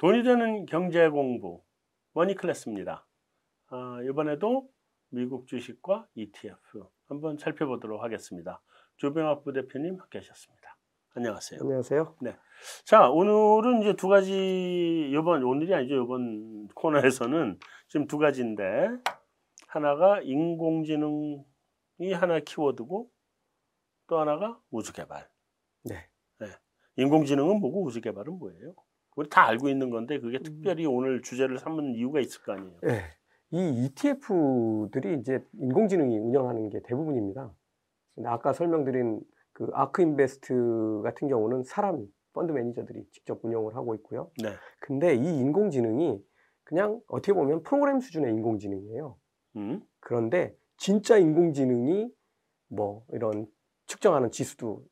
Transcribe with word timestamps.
돈이 0.00 0.22
되는 0.22 0.64
경제 0.64 1.10
공부 1.10 1.62
머니 2.14 2.34
클래스입니다. 2.34 3.06
아, 3.66 3.98
이번에도 4.08 4.66
미국 5.10 5.46
주식과 5.46 6.08
ETF 6.14 6.86
한번 7.04 7.36
살펴보도록 7.36 8.02
하겠습니다. 8.02 8.62
조병학 8.96 9.44
부대표님 9.44 10.00
함께하셨습니다. 10.00 10.78
안녕하세요. 11.14 11.60
안녕하세요. 11.60 12.16
네. 12.22 12.34
자, 12.86 13.10
오늘은 13.10 13.82
이제 13.82 13.92
두 13.94 14.08
가지, 14.08 15.10
이번, 15.12 15.42
오늘이 15.42 15.74
아니죠. 15.74 16.02
이번 16.02 16.68
코너에서는 16.68 17.58
지금 17.88 18.06
두 18.06 18.16
가지인데, 18.16 18.88
하나가 19.66 20.22
인공지능이 20.22 21.44
하나 22.14 22.40
키워드고, 22.40 23.10
또 24.06 24.18
하나가 24.18 24.58
우주개발. 24.70 25.28
네. 25.84 26.08
네. 26.38 26.46
인공지능은 26.96 27.60
뭐고 27.60 27.84
우주개발은 27.84 28.38
뭐예요? 28.38 28.74
우리 29.16 29.28
다 29.28 29.46
알고 29.46 29.68
있는 29.68 29.90
건데, 29.90 30.20
그게 30.20 30.38
특별히 30.38 30.86
오늘 30.86 31.22
주제를 31.22 31.58
삼은 31.58 31.94
이유가 31.94 32.20
있을 32.20 32.42
거 32.42 32.52
아니에요? 32.52 32.78
네. 32.82 33.02
이 33.52 33.84
ETF들이 33.84 35.18
이제 35.20 35.44
인공지능이 35.60 36.18
운영하는 36.18 36.70
게 36.70 36.80
대부분입니다. 36.82 37.52
근데 38.14 38.28
아까 38.28 38.52
설명드린 38.52 39.20
그 39.52 39.68
아크 39.72 40.02
인베스트 40.02 41.00
같은 41.02 41.28
경우는 41.28 41.64
사람 41.64 42.06
펀드 42.32 42.52
매니저들이 42.52 43.06
직접 43.10 43.44
운영을 43.44 43.74
하고 43.74 43.94
있고요. 43.96 44.30
네. 44.42 44.50
근데 44.80 45.14
이 45.14 45.38
인공지능이 45.40 46.22
그냥 46.64 47.00
어떻게 47.08 47.32
보면 47.32 47.62
프로그램 47.62 47.98
수준의 47.98 48.32
인공지능이에요. 48.32 49.16
음? 49.56 49.82
그런데 49.98 50.54
진짜 50.76 51.18
인공지능이 51.18 52.08
뭐 52.68 53.04
이런 53.12 53.46
측정하는 53.86 54.30
지수도 54.30 54.84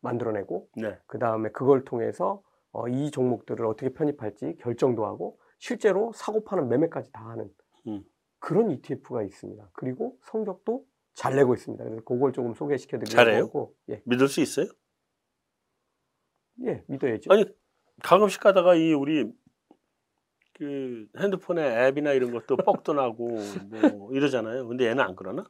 만들어내고 0.00 0.68
네. 0.76 0.96
그 1.06 1.18
다음에 1.18 1.50
그걸 1.50 1.84
통해서 1.84 2.42
어, 2.76 2.88
이 2.88 3.10
종목들을 3.10 3.64
어떻게 3.64 3.88
편입할지 3.88 4.56
결정도 4.60 5.06
하고 5.06 5.40
실제로 5.58 6.12
사고 6.14 6.44
파는 6.44 6.68
매매까지 6.68 7.10
다 7.10 7.26
하는 7.30 7.48
음. 7.86 8.04
그런 8.38 8.70
ETF가 8.70 9.22
있습니다. 9.22 9.70
그리고 9.72 10.18
성적도 10.22 10.84
잘 11.14 11.36
내고 11.36 11.54
있습니다. 11.54 11.82
그래서 11.82 12.02
그걸 12.04 12.34
조금 12.34 12.52
소개시켜 12.52 12.98
드리려고 12.98 13.16
잘해요? 13.16 13.44
하고 13.44 13.74
예, 13.88 14.02
믿을 14.04 14.28
수 14.28 14.42
있어요? 14.42 14.66
예, 16.66 16.84
믿어야죠. 16.86 17.32
아니 17.32 17.46
가끔씩 18.02 18.42
가다가 18.42 18.74
이 18.74 18.92
우리 18.92 19.32
그 20.52 21.06
핸드폰에 21.18 21.86
앱이나 21.86 22.12
이런 22.12 22.30
것도 22.30 22.56
뻑도 22.84 22.92
나고 22.92 23.38
뭐 23.70 24.12
이러잖아요. 24.12 24.68
근데 24.68 24.86
얘는 24.86 25.02
안 25.02 25.16
그러나? 25.16 25.44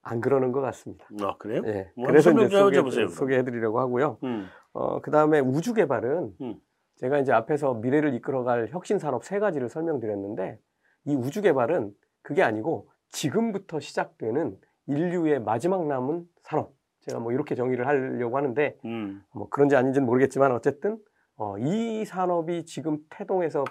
안 0.00 0.20
그러는 0.20 0.50
것 0.50 0.60
같습니다. 0.62 1.06
아 1.20 1.36
그래요? 1.36 1.62
예, 1.66 1.92
뭐 1.94 2.08
그래서 2.08 2.32
이제 2.32 2.48
좀 2.48 2.48
소개, 2.50 2.78
해보세요, 2.78 3.06
그럼. 3.06 3.14
소개 3.16 3.36
해 3.36 3.44
드리려고 3.44 3.78
하고요. 3.78 4.18
음, 4.24 4.48
어, 4.72 5.00
그 5.00 5.12
다음에 5.12 5.38
우주 5.38 5.74
개발은 5.74 6.34
음. 6.40 6.60
제가 7.02 7.18
이제 7.18 7.32
앞에서 7.32 7.74
미래를 7.74 8.14
이끌어갈 8.14 8.68
혁신 8.68 9.00
산업 9.00 9.24
세 9.24 9.40
가지를 9.40 9.68
설명드렸는데 9.68 10.60
이 11.06 11.16
우주 11.16 11.42
개발은 11.42 11.92
그게 12.22 12.44
아니고 12.44 12.88
지금부터 13.08 13.80
시작되는 13.80 14.56
인류의 14.86 15.40
마지막 15.40 15.84
남은 15.86 16.28
산업. 16.44 16.74
제가 17.00 17.18
뭐 17.18 17.32
이렇게 17.32 17.56
정의를 17.56 17.88
하려고 17.88 18.36
하는데 18.36 18.78
음, 18.84 19.24
뭐 19.34 19.48
그런지 19.48 19.74
아닌지는 19.74 20.06
모르겠지만 20.06 20.52
어쨌든 20.52 20.96
어, 21.34 21.58
이 21.58 22.04
산업이 22.04 22.64
지금 22.66 22.98
태동해서 23.10 23.64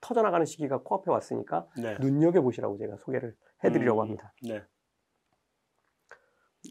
터져나가는 0.00 0.46
시기가 0.46 0.78
코앞에 0.82 1.10
왔으니까 1.10 1.66
네, 1.76 1.98
눈여겨 1.98 2.42
보시라고 2.42 2.78
제가 2.78 2.96
소개를 2.98 3.34
해드리려고 3.64 4.02
음. 4.02 4.06
합니다. 4.06 4.32
네. 4.46 4.62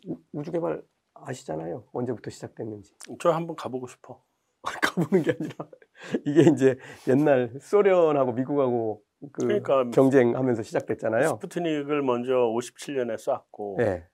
우- 0.08 0.22
우주 0.31 0.52
개발 0.53 0.81
아시잖아요. 1.16 1.83
언제부터 1.92 2.30
시작됐는지. 2.30 2.95
저 3.20 3.31
한번 3.31 3.58
가보고 3.58 3.88
싶어. 3.88 4.23
가보는 4.81 5.23
게 5.23 5.31
아니라 5.38 5.55
이게 6.26 6.49
이제 6.52 6.77
옛날 7.08 7.52
소련하고 7.59 8.33
미국하고 8.33 9.02
그 9.31 9.45
그러니까 9.45 9.89
경쟁하면서 9.92 10.64
시작됐잖아요. 10.64 11.27
스푸트닉을 11.27 12.02
먼저 12.02 12.33
57년에 12.33 13.17
쐈고 13.17 13.76
네. 13.77 14.08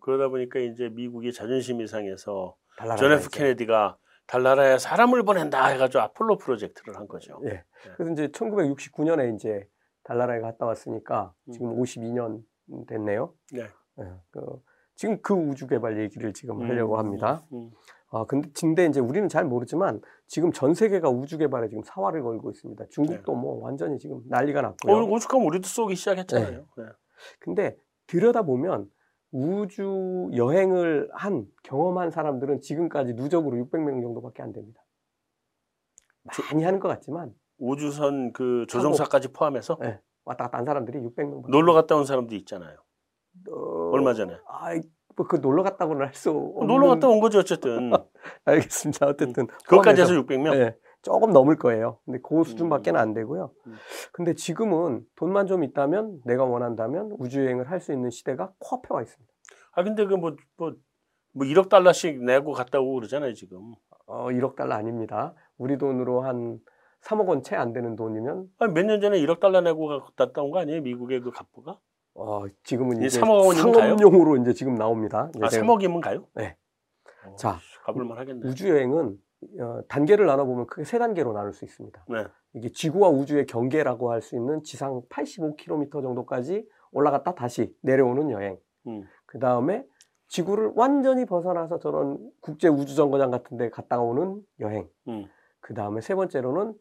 그러다 0.00 0.28
보니까 0.28 0.60
이제 0.60 0.88
미국이 0.88 1.32
자존심이 1.32 1.86
상해서 1.86 2.56
존 2.98 3.12
F. 3.12 3.28
케네디가 3.30 3.98
달나라에 4.26 4.78
사람을 4.78 5.22
보낸다 5.24 5.66
해가지고 5.66 6.02
아폴로 6.02 6.36
프로젝트를 6.38 6.96
한 6.96 7.06
거죠. 7.06 7.40
예. 7.44 7.64
그래서 7.96 8.12
이제 8.12 8.28
1969년에 8.28 9.34
이제 9.34 9.68
달나라에 10.04 10.40
갔다 10.40 10.66
왔으니까 10.66 11.32
음. 11.48 11.52
지금 11.52 11.76
52년 11.80 12.42
됐네요. 12.88 13.32
네. 13.52 13.62
예. 14.00 14.04
그, 14.30 14.40
지금 14.94 15.20
그 15.22 15.34
우주 15.34 15.66
개발 15.66 16.00
얘기를 16.00 16.32
지금 16.32 16.62
하려고 16.62 16.94
음, 16.94 16.98
합니다. 16.98 17.42
음, 17.52 17.70
아, 18.10 18.24
근데, 18.24 18.48
근데 18.58 18.86
이제 18.86 19.00
우리는 19.00 19.28
잘 19.28 19.44
모르지만 19.44 20.00
지금 20.26 20.52
전 20.52 20.74
세계가 20.74 21.08
우주 21.08 21.38
개발에 21.38 21.68
지금 21.68 21.82
사활을 21.84 22.22
걸고 22.22 22.50
있습니다. 22.50 22.84
중국도 22.90 23.34
뭐 23.34 23.62
완전히 23.62 23.98
지금 23.98 24.22
난리가 24.28 24.60
네. 24.60 24.66
어, 24.66 24.70
났고요. 24.70 25.12
오죽하면 25.12 25.46
우리도 25.46 25.66
쏘기 25.66 25.96
시작했잖아요. 25.96 26.66
네. 26.76 26.84
근데 27.40 27.76
들여다보면 28.06 28.88
우주 29.32 30.30
여행을 30.34 31.10
한 31.12 31.46
경험한 31.64 32.10
사람들은 32.10 32.60
지금까지 32.60 33.14
누적으로 33.14 33.56
600명 33.56 34.00
정도밖에 34.02 34.42
안 34.42 34.52
됩니다. 34.52 34.80
많이 36.52 36.64
하는 36.64 36.80
것 36.80 36.88
같지만 36.88 37.34
우주선 37.58 38.32
그 38.32 38.66
조종사까지 38.68 39.32
포함해서 39.32 39.78
네, 39.80 40.00
왔다 40.24 40.44
갔다 40.44 40.58
한 40.58 40.64
사람들이 40.64 41.00
600명. 41.00 41.48
놀러 41.50 41.72
갔다 41.72 41.96
온 41.96 42.04
사람도 42.04 42.34
있잖아요. 42.36 42.76
얼마 43.92 44.14
전에. 44.14 44.36
아이, 44.48 44.80
뭐 45.16 45.26
그 45.26 45.36
놀러 45.36 45.62
갔다고는 45.62 46.06
할 46.06 46.14
수 46.14 46.30
없는. 46.30 46.66
놀러 46.66 46.88
갔다 46.88 47.08
온 47.08 47.20
거지 47.20 47.38
어쨌든. 47.38 47.90
알겠습니다. 48.44 49.06
어쨌든 49.06 49.46
그것까지 49.66 50.02
해서 50.02 50.12
포함해서, 50.12 50.52
600명. 50.52 50.54
예, 50.56 50.76
조금 51.02 51.30
넘을 51.32 51.56
거예요. 51.56 51.98
근데 52.04 52.18
그 52.22 52.44
수준밖에는 52.44 53.00
안 53.00 53.14
되고요. 53.14 53.50
음. 53.66 53.74
근데 54.12 54.34
지금은 54.34 55.02
돈만 55.16 55.46
좀 55.46 55.64
있다면 55.64 56.20
내가 56.24 56.44
원한다면 56.44 57.16
우주 57.18 57.44
여행을 57.44 57.70
할 57.70 57.80
수 57.80 57.92
있는 57.92 58.10
시대가 58.10 58.52
코앞에 58.58 58.88
와 58.90 59.02
있습니다. 59.02 59.32
아 59.72 59.82
근데 59.84 60.04
그뭐뭐 60.06 60.36
뭐 60.58 61.46
1억 61.46 61.68
달러씩 61.68 62.22
내고 62.24 62.52
갔다 62.52 62.80
오고 62.80 62.94
그러잖아요 62.96 63.32
지금. 63.34 63.74
어, 64.06 64.26
1억 64.28 64.54
달러 64.56 64.74
아닙니다. 64.74 65.34
우리 65.58 65.78
돈으로 65.78 66.22
한 66.22 66.58
3억 67.02 67.26
원 67.28 67.42
채 67.42 67.56
안 67.56 67.72
되는 67.72 67.94
돈이면 67.96 68.46
아니 68.58 68.72
몇년 68.72 69.00
전에 69.00 69.18
1억 69.20 69.38
달러 69.40 69.60
내고 69.60 70.00
갔다 70.16 70.42
온 70.42 70.50
거 70.50 70.58
아니에요 70.60 70.80
미국의 70.82 71.20
그 71.20 71.30
갑부가? 71.30 71.78
어, 72.16 72.44
지금은 72.64 73.02
이 73.02 73.06
이제 73.06 73.20
3억 73.20 73.46
원이면 73.46 73.72
가요? 73.72 73.96
상업용으로 73.96 74.36
이제 74.38 74.52
지금 74.52 74.74
나옵니다. 74.74 75.30
아 75.40 75.48
제가 75.48 75.66
3억이면 75.66 76.00
가요? 76.00 76.26
네. 76.34 76.56
어, 77.26 77.34
자, 77.36 77.58
가볼만 77.84 78.18
하겠네. 78.18 78.48
우주 78.48 78.68
여행은 78.68 79.18
어, 79.60 79.80
단계를 79.88 80.26
나눠보면 80.26 80.66
크게 80.66 80.84
세 80.84 80.98
단계로 80.98 81.32
나눌 81.32 81.52
수 81.52 81.64
있습니다. 81.64 82.04
네. 82.08 82.24
이게 82.54 82.70
지구와 82.70 83.08
우주의 83.10 83.44
경계라고 83.46 84.10
할 84.10 84.22
수 84.22 84.34
있는 84.34 84.62
지상 84.62 85.02
85km 85.10 85.90
정도까지 86.02 86.66
올라갔다 86.92 87.34
다시 87.34 87.74
내려오는 87.82 88.30
여행. 88.30 88.58
음. 88.86 89.04
그 89.26 89.38
다음에 89.38 89.84
지구를 90.28 90.72
완전히 90.74 91.26
벗어나서 91.26 91.78
저런 91.78 92.18
국제 92.40 92.68
우주 92.68 92.94
정거장 92.94 93.30
같은 93.30 93.56
데 93.58 93.68
갔다 93.68 94.00
오는 94.00 94.40
여행. 94.60 94.88
음. 95.08 95.26
그 95.60 95.74
다음에 95.74 96.00
세 96.00 96.14
번째로는 96.14 96.74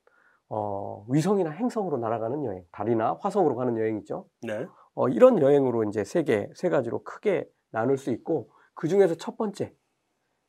어, 0.47 1.06
위성이나 1.09 1.50
행성으로 1.50 1.97
날아가는 1.97 2.44
여행. 2.45 2.63
달이나 2.72 3.18
화성으로 3.19 3.56
가는 3.56 3.78
여행 3.78 3.97
있죠. 3.97 4.28
네. 4.44 4.66
어, 4.95 5.09
이런 5.09 5.39
여행으로 5.39 5.83
이제 5.83 6.03
세 6.03 6.23
개, 6.23 6.50
세 6.56 6.69
가지로 6.69 7.03
크게 7.03 7.47
나눌 7.72 7.97
수 7.97 8.11
있고, 8.11 8.50
그 8.73 8.88
중에서 8.88 9.16
첫 9.16 9.38
번째, 9.38 9.73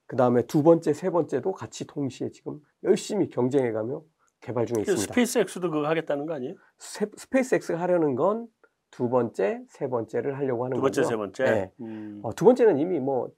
그 0.06 0.16
다음에 0.16 0.42
두 0.42 0.62
번째, 0.62 0.92
세 0.92 1.10
번째도 1.10 1.52
같이 1.52 1.86
동시에 1.86 2.30
지금 2.30 2.60
열심히 2.84 3.28
경쟁해가며 3.28 4.02
개발 4.40 4.66
중에 4.66 4.76
그 4.84 4.92
있습니다. 4.92 5.12
스페이스X도 5.12 5.70
그거 5.70 5.88
하겠다는 5.88 6.26
거 6.26 6.34
아니에요? 6.34 6.54
스, 6.78 7.08
스페이스X가 7.16 7.78
하려는 7.80 8.14
건 8.14 8.48
두 8.90 9.10
번째, 9.10 9.62
세 9.68 9.88
번째를 9.88 10.38
하려고 10.38 10.64
하는 10.64 10.76
두 10.76 10.80
번째, 10.80 11.02
거죠. 11.02 11.08
세 11.10 11.16
번째. 11.16 11.44
네. 11.44 11.72
음. 11.80 12.20
어, 12.22 12.32
두 12.34 12.44
번째는 12.44 12.78
이미 12.78 12.99
뭐, 13.00 13.31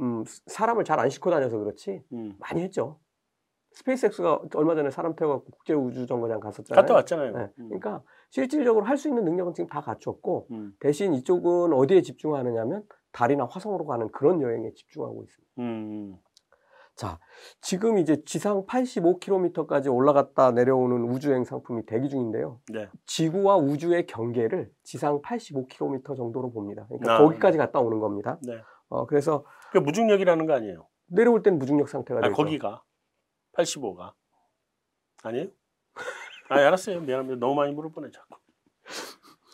음, 0.00 0.24
사람을 0.46 0.84
잘 0.84 0.98
안 0.98 1.10
싣고 1.10 1.30
다녀서 1.30 1.58
그렇지, 1.58 2.02
음. 2.12 2.34
많이 2.38 2.62
했죠. 2.62 2.98
스페이스X가 3.72 4.40
얼마 4.54 4.74
전에 4.74 4.90
사람 4.90 5.14
태워갖고 5.14 5.50
국제 5.50 5.74
우주 5.74 6.06
정거장 6.06 6.40
갔었잖아요. 6.40 6.80
갔다 6.80 6.94
왔잖아요. 6.94 7.32
네. 7.36 7.52
음. 7.58 7.68
그러니까 7.68 8.02
실질적으로 8.34 8.84
할 8.84 8.96
수 8.96 9.08
있는 9.08 9.24
능력은 9.24 9.54
지금 9.54 9.68
다 9.68 9.80
갖췄고, 9.80 10.48
음. 10.50 10.72
대신 10.80 11.14
이쪽은 11.14 11.72
어디에 11.72 12.02
집중하느냐면 12.02 12.82
달이나 13.12 13.46
화성으로 13.48 13.86
가는 13.86 14.10
그런 14.10 14.40
여행에 14.42 14.72
집중하고 14.74 15.22
있습니다. 15.22 15.52
음. 15.60 16.16
자, 16.96 17.20
지금 17.60 17.98
이제 17.98 18.24
지상 18.24 18.66
85km까지 18.66 19.92
올라갔다 19.94 20.50
내려오는 20.50 21.04
우주여행 21.04 21.44
상품이 21.44 21.86
대기 21.86 22.08
중인데요. 22.08 22.60
네. 22.72 22.88
지구와 23.06 23.56
우주의 23.56 24.04
경계를 24.06 24.68
지상 24.82 25.22
85km 25.22 26.16
정도로 26.16 26.50
봅니다. 26.50 26.86
그러니까 26.88 27.14
아. 27.14 27.18
거기까지 27.18 27.56
갔다 27.56 27.78
오는 27.78 28.00
겁니다. 28.00 28.38
네. 28.42 28.58
어, 28.88 29.06
그래서 29.06 29.44
그 29.70 29.78
무중력이라는 29.78 30.46
거 30.46 30.54
아니에요? 30.54 30.88
내려올 31.06 31.44
땐 31.44 31.56
무중력 31.58 31.88
상태가 31.88 32.18
아, 32.18 32.22
되죠. 32.24 32.34
거기가 32.34 32.82
85가 33.56 34.12
아니에요? 35.22 35.48
아, 36.48 36.56
알았어요. 36.56 37.00
미안합니다. 37.00 37.38
너무 37.38 37.54
많이 37.54 37.72
물어보네 37.72 38.10
자꾸. 38.10 38.38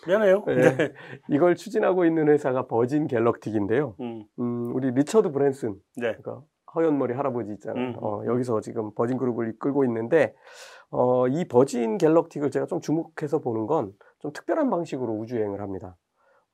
미안해요. 0.06 0.44
네. 0.46 0.76
네. 0.76 0.92
이걸 1.28 1.54
추진하고 1.56 2.04
있는 2.04 2.28
회사가 2.28 2.66
버진 2.66 3.06
갤럭틱인데요. 3.06 3.96
음. 4.00 4.25
음, 4.38 4.75
우리 4.75 4.90
리처드 4.92 5.31
브랜슨, 5.31 5.75
네. 5.96 6.16
그러니까 6.16 6.42
허연 6.75 6.96
머리 6.98 7.12
할아버지 7.14 7.52
있잖아요. 7.52 7.88
음. 7.90 7.94
어, 8.00 8.22
여기서 8.26 8.60
지금 8.60 8.94
버진 8.94 9.19
그룹을 9.19 9.50
이끌고 9.50 9.84
있는데 9.84 10.34
어, 10.90 11.28
이 11.28 11.46
버진 11.46 11.98
갤럭틱을 11.98 12.50
제가 12.50 12.66
좀 12.66 12.81
주목해서 12.81 13.40
보는 13.40 13.66
건 13.66 13.92
좀 14.20 14.32
특별한 14.32 14.70
방식으로 14.70 15.14
우주여행을 15.14 15.60
합니다. 15.60 15.96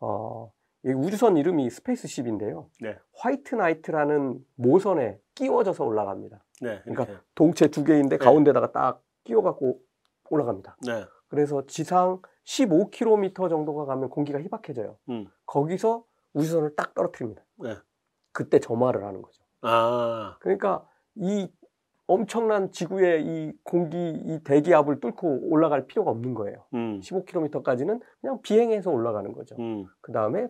어, 0.01 0.53
이 0.85 0.91
우주선 0.91 1.37
이름이 1.37 1.69
SpaceShip인데요. 1.69 2.69
네. 2.81 2.97
White 3.19 3.57
Knight라는 3.57 4.39
모선에 4.55 5.19
끼워져서 5.35 5.85
올라갑니다. 5.85 6.45
네. 6.63 6.81
그러니까. 6.85 7.21
동체 7.35 7.67
두 7.69 7.85
개인데 7.85 8.19
네. 8.19 8.25
가운데다가 8.25 8.71
딱 8.73 9.03
끼워갖고 9.25 9.81
올라갑니다. 10.31 10.77
네. 10.87 11.05
그래서 11.29 11.67
지상 11.67 12.21
15km 12.45 13.49
정도가 13.49 13.85
가면 13.85 14.11
공기가 14.11 14.41
희박해져요. 14.41 14.97
음. 15.09 15.27
거기서 15.47 16.05
우주선을 16.35 16.77
딱 16.77 16.95
떨어뜨립니다. 16.95 17.43
네. 17.57 17.75
그때 18.33 18.61
점화를 18.61 19.05
하는 19.05 19.23
거죠. 19.23 19.43
아. 19.63 20.37
그러니까 20.41 20.87
이 21.15 21.51
엄청난 22.07 22.71
지구의 22.71 23.25
이 23.25 23.53
공기, 23.65 23.97
이 23.99 24.41
대기압을 24.45 25.01
뚫고 25.01 25.49
올라갈 25.51 25.87
필요가 25.87 26.11
없는 26.13 26.35
거예요. 26.35 26.65
음. 26.75 27.01
15km까지는 27.01 28.01
그냥 28.21 28.41
비행해서 28.43 28.91
올라가는 28.91 29.33
거죠. 29.33 29.57
음. 29.59 29.87
그 30.01 30.13
다음에 30.13 30.49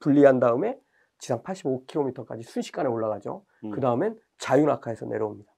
분리한 0.00 0.40
다음에 0.40 0.78
지상 1.18 1.42
85km까지 1.42 2.42
순식간에 2.42 2.88
올라가죠. 2.88 3.44
음. 3.64 3.70
그 3.70 3.80
다음엔 3.80 4.18
자유낙하에서 4.38 5.06
내려옵니다. 5.06 5.51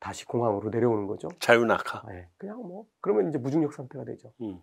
다시 0.00 0.24
공항으로 0.24 0.70
내려오는 0.70 1.06
거죠. 1.06 1.28
자유낙하. 1.38 2.02
네, 2.08 2.28
그냥 2.38 2.56
뭐 2.62 2.86
그러면 3.00 3.28
이제 3.28 3.38
무중력 3.38 3.72
상태가 3.74 4.04
되죠. 4.04 4.32
음. 4.40 4.60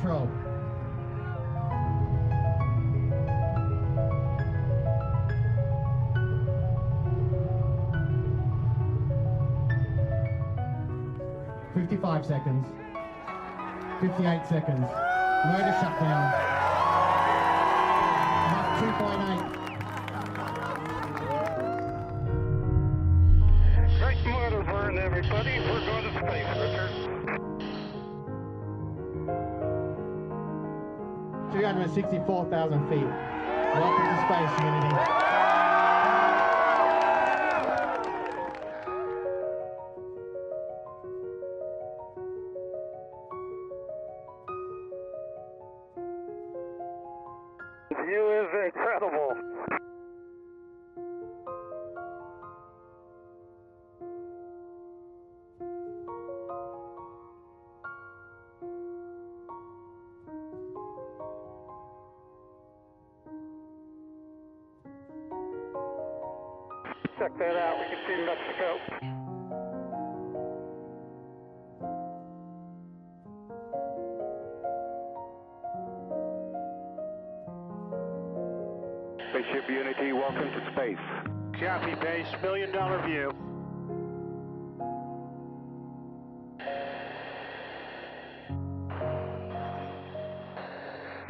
two, 0.00 0.49
55 12.20 12.26
seconds, 12.26 12.66
58 14.00 14.46
seconds, 14.46 14.80
motor 15.46 15.74
shutdown, 15.80 16.24
Mach 18.50 18.68
2.8. 18.80 19.56
Everybody, 24.98 25.60
we're 25.60 25.84
going 25.86 26.04
to 26.04 26.10
space, 26.10 26.50
Richard. 26.56 26.90
264,000 31.52 32.88
feet. 32.88 33.10
Welcome 33.74 34.06
to 34.06 34.16
space, 34.26 34.52
community. 34.56 35.19
Spaceship 79.30 79.68
Unity, 79.70 80.12
welcome 80.12 80.50
to 80.50 80.72
space. 80.72 80.98
Copy 81.60 81.94
base, 82.00 82.26
million 82.42 82.72
dollar 82.72 83.00
view. 83.06 83.32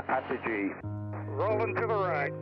Apogee. 0.08 0.70
Rolling 1.28 1.74
to 1.74 1.82
the 1.82 1.94
right. 1.94 2.32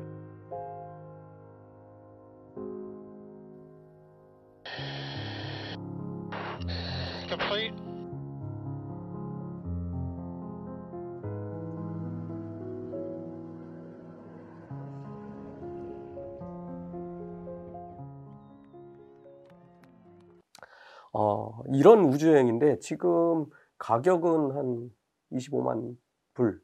이런 21.89 22.05
우주여행인데 22.05 22.81
지금 22.81 23.47
가격은 23.79 24.55
한 24.55 24.91
25만 25.33 25.97
불. 26.35 26.61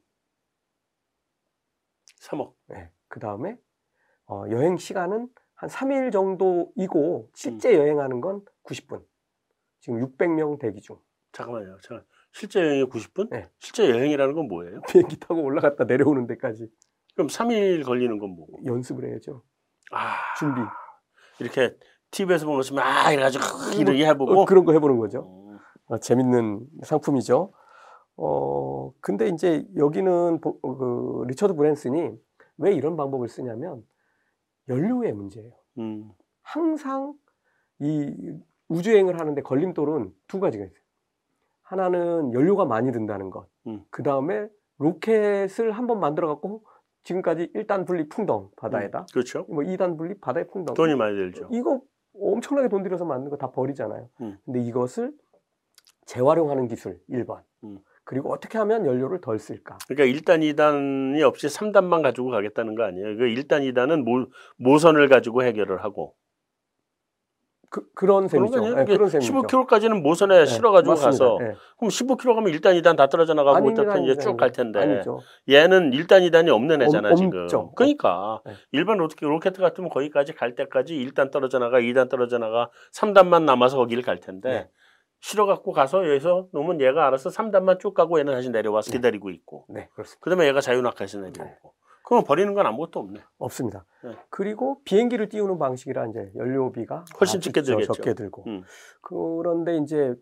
3억. 2.21 2.53
네. 2.67 2.91
그 3.07 3.19
다음에 3.19 3.57
어, 4.27 4.43
여행 4.51 4.77
시간은 4.77 5.27
한 5.55 5.69
3일 5.69 6.11
정도이고 6.11 7.31
실제 7.33 7.73
여행하는 7.73 8.21
건 8.21 8.45
90분. 8.65 9.03
지금 9.79 9.99
600명 9.99 10.59
대기 10.59 10.79
중. 10.81 10.99
잠깐만요. 11.31 11.79
잠깐. 11.81 12.05
실제 12.31 12.59
여행이 12.59 12.83
90분? 12.83 13.29
네. 13.31 13.49
실제 13.57 13.89
여행이라는 13.89 14.35
건 14.35 14.47
뭐예요? 14.47 14.81
비행기 14.89 15.19
타고 15.19 15.41
올라갔다 15.41 15.85
내려오는 15.85 16.27
데까지 16.27 16.67
그럼 17.15 17.29
3일 17.29 17.83
걸리는 17.83 18.15
건 18.19 18.29
뭐고? 18.29 18.63
연습을 18.63 19.09
해야죠. 19.09 19.41
아, 19.89 20.17
준비. 20.37 20.61
이렇게 21.39 21.75
TV에서 22.15 22.45
보는 22.45 22.59
것처럼 22.59 22.83
아, 22.85 23.11
이래가지고 23.11 23.43
이렇게 23.77 24.05
해보고. 24.07 24.39
어, 24.41 24.45
그런 24.45 24.63
거 24.63 24.71
해보는 24.71 24.97
거죠. 24.99 25.19
어, 25.27 25.57
어, 25.87 25.97
재밌는 25.99 26.61
상품이죠. 26.83 27.51
어, 28.17 28.91
근데 29.01 29.27
이제 29.27 29.67
여기는 29.75 30.39
보- 30.39 30.57
어, 30.61 30.77
그 30.77 31.23
리처드 31.27 31.53
브랜슨이 31.55 32.11
왜 32.57 32.71
이런 32.73 32.95
방법을 32.95 33.27
쓰냐면 33.27 33.83
연료의 34.69 35.11
문제예요. 35.13 35.51
음, 35.79 36.09
항상 36.41 37.13
이 37.79 38.33
우주여행을 38.69 39.19
하는데 39.19 39.41
걸림돌은 39.41 40.13
두 40.27 40.39
가지가 40.39 40.63
있어요. 40.63 40.79
하나는 41.63 42.33
연료가 42.33 42.63
많이 42.65 42.91
든다는 42.91 43.29
것. 43.29 43.47
음. 43.67 43.83
그 43.89 44.01
다음에 44.03 44.47
로켓을 44.77 45.71
한 45.71 45.87
번 45.87 45.99
만들어 45.99 46.27
갖고 46.27 46.63
지금까지 47.03 47.51
1단 47.53 47.85
분리 47.85 48.07
풍덩 48.07 48.49
바다에다. 48.55 49.05
그렇죠. 49.13 49.45
뭐 49.49 49.63
2단 49.63 49.97
분리 49.97 50.17
바다에 50.19 50.45
풍덩. 50.47 50.73
돈이 50.75 50.95
많이 50.95 51.15
들죠. 51.15 51.47
이거 51.51 51.81
엄청나게 52.19 52.69
돈 52.69 52.83
들여서 52.83 53.05
만든 53.05 53.29
거 53.29 53.37
다 53.37 53.51
버리잖아요. 53.51 54.09
음. 54.21 54.37
근데 54.45 54.59
이것을 54.61 55.13
재활용하는 56.05 56.67
기술 56.67 56.99
1번. 57.09 57.41
음. 57.63 57.79
그리고 58.03 58.31
어떻게 58.31 58.57
하면 58.59 58.85
연료를 58.85 59.19
덜 59.19 59.39
쓸까? 59.39 59.77
그러니까 59.87 60.05
1단, 60.19 60.41
2단이 60.41 61.21
없이 61.23 61.47
3단만 61.47 62.03
가지고 62.03 62.29
가겠다는 62.29 62.75
거 62.75 62.83
아니에요. 62.83 63.17
그 63.17 63.23
1단, 63.23 63.61
2단은 63.73 64.03
모, 64.03 64.27
모선을 64.57 65.09
가지고 65.09 65.43
해결을 65.43 65.83
하고. 65.83 66.13
그, 67.75 67.83
그런 67.93 68.29
셈이죠. 68.29 68.73
네, 68.73 68.85
그런 68.85 69.09
셈이죠. 69.09 69.33
15km까지는 69.33 70.01
모선에 70.01 70.37
네, 70.39 70.45
실어가지고 70.45 70.91
맞습니다. 70.93 71.11
가서 71.11 71.37
네. 71.41 71.55
그럼 71.77 71.89
15km 71.89 72.35
가면 72.35 72.53
1단, 72.53 72.81
2단 72.81 72.95
다 72.95 73.07
떨어져 73.07 73.33
나가고 73.33 73.57
아닙니다, 73.57 73.81
이제 73.83 73.91
아닙니다, 73.91 74.21
쭉 74.21 74.37
갈. 74.37 74.53
텐데 74.53 74.79
아니죠. 74.79 75.19
얘는 75.49 75.91
1단, 75.91 76.25
2단이 76.31 76.47
없는 76.53 76.81
애잖아 76.83 77.09
없- 77.09 77.17
지금. 77.17 77.41
없죠. 77.43 77.73
그러니까 77.75 78.39
네. 78.45 78.53
일반 78.71 78.97
로켓, 78.97 79.25
로켓 79.25 79.57
같으면 79.57 79.89
거기까지 79.89 80.33
갈 80.33 80.55
때까지 80.55 80.93
1단 80.95 81.31
떨어져 81.31 81.59
나가, 81.59 81.79
2단 81.81 82.09
떨어져 82.09 82.37
나가, 82.37 82.69
3단만 82.93 83.43
남아서 83.43 83.75
거기를 83.75 84.03
갈 84.03 84.21
텐데 84.21 84.49
네. 84.49 84.69
실어갖고 85.19 85.73
가서 85.73 86.07
여기서 86.07 86.47
놓으면 86.53 86.79
얘가 86.79 87.07
알아서 87.07 87.29
3단만 87.29 87.79
쭉 87.79 87.93
가고 87.93 88.19
얘는 88.19 88.31
다시 88.31 88.49
내려와서 88.51 88.91
네. 88.91 88.97
기다리고 88.99 89.31
있고 89.31 89.65
네, 89.67 89.89
그렇습니다. 89.95 90.21
그다음에 90.23 90.47
얘가 90.47 90.61
자유낙하에서 90.61 91.17
내려오고 91.19 91.73
그러면 92.05 92.23
버리는 92.25 92.53
건 92.53 92.65
아무것도 92.67 92.99
없네. 92.99 93.19
없습니다. 93.37 93.85
네. 94.03 94.11
그리고 94.29 94.81
비행기를 94.83 95.29
띄우는 95.29 95.57
방식이라 95.57 96.07
이제 96.07 96.31
연료비가 96.35 97.05
훨씬 97.19 97.41
적게 97.41 97.61
저- 97.61 97.71
들겠죠. 97.73 97.93
적게 97.93 98.13
들고. 98.13 98.43
음. 98.47 98.63
그런데 99.01 99.77
이제 99.77 100.15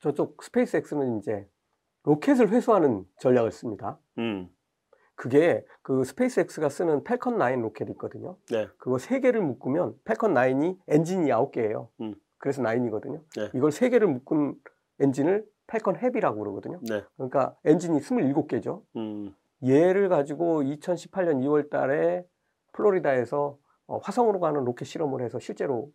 저쪽 0.00 0.42
SpaceX는 0.42 1.18
이제 1.18 1.48
로켓을 2.02 2.48
회수하는 2.50 3.04
전략을 3.20 3.52
씁니다. 3.52 3.98
음. 4.18 4.48
그게 5.14 5.64
그 5.82 6.04
SpaceX가 6.04 6.68
쓰는 6.68 7.02
Falcon 7.04 7.38
9 7.38 7.60
로켓 7.62 7.88
있거든요. 7.90 8.36
네. 8.50 8.68
그거 8.76 8.98
세 8.98 9.20
개를 9.20 9.40
묶으면 9.40 9.94
Falcon 10.04 10.34
9이 10.34 10.78
엔진이 10.88 11.30
9개예요. 11.30 11.88
음. 12.00 12.14
그래서 12.38 12.62
9이거든요. 12.62 13.22
네. 13.36 13.50
이걸 13.54 13.72
세 13.72 13.88
개를 13.88 14.08
묶은 14.08 14.54
엔진을 15.00 15.46
Falcon 15.68 15.96
Heavy라고 15.96 16.38
그러거든요. 16.38 16.80
네. 16.82 17.02
그러니까 17.16 17.56
엔진이 17.64 17.98
27개죠. 18.00 18.82
음. 18.96 19.34
얘를 19.64 20.08
가지고 20.08 20.62
2018년 20.62 21.40
2월 21.42 21.70
달에 21.70 22.24
플로리다에서 22.72 23.58
어, 23.86 23.98
화성으로 23.98 24.40
가는 24.40 24.64
로켓 24.64 24.84
실험을 24.84 25.22
해서 25.22 25.38
실제로 25.38 25.90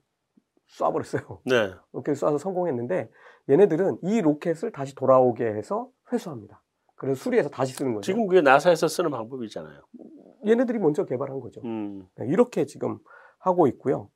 쏴버렸어요. 0.77 1.39
네. 1.45 1.73
로켓 1.91 2.13
쏴서 2.13 2.37
성공했는데 2.37 3.09
얘네들은 3.49 3.99
이 4.03 4.21
로켓을 4.21 4.71
다시 4.71 4.95
돌아오게 4.95 5.45
해서 5.45 5.89
회수합니다. 6.11 6.61
그래서 6.95 7.21
수리해서 7.23 7.49
다시 7.49 7.73
쓰는 7.73 7.93
거죠. 7.93 8.05
지금 8.05 8.27
그게 8.27 8.41
나사에서 8.41 8.87
쓰는 8.87 9.09
방법이잖아요. 9.09 9.81
얘네들이 10.45 10.79
먼저 10.79 11.03
개발한 11.05 11.39
거죠. 11.39 11.61
음. 11.65 12.07
네, 12.15 12.27
이렇게 12.27 12.65
지금 12.65 12.99
하고 13.39 13.67
있고요. 13.67 14.09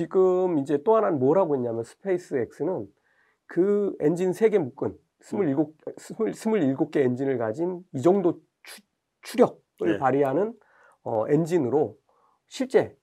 지금 0.00 0.56
이제 0.56 0.82
또 0.82 0.96
하나는 0.96 1.18
뭐라고 1.18 1.56
했냐면 1.56 1.84
SpaceX는 1.84 2.86
그 3.46 3.94
엔진 4.00 4.30
3개 4.30 4.58
묶은 4.58 4.96
27, 5.20 6.32
27개 6.32 6.96
엔진을 7.04 7.36
가진 7.36 7.84
이 7.92 8.00
정도 8.00 8.40
추, 8.62 8.80
추력을 9.20 9.58
네. 9.82 9.98
발휘하는 9.98 10.54
어, 11.02 11.28
엔진으로 11.28 11.98
실제 12.48 12.96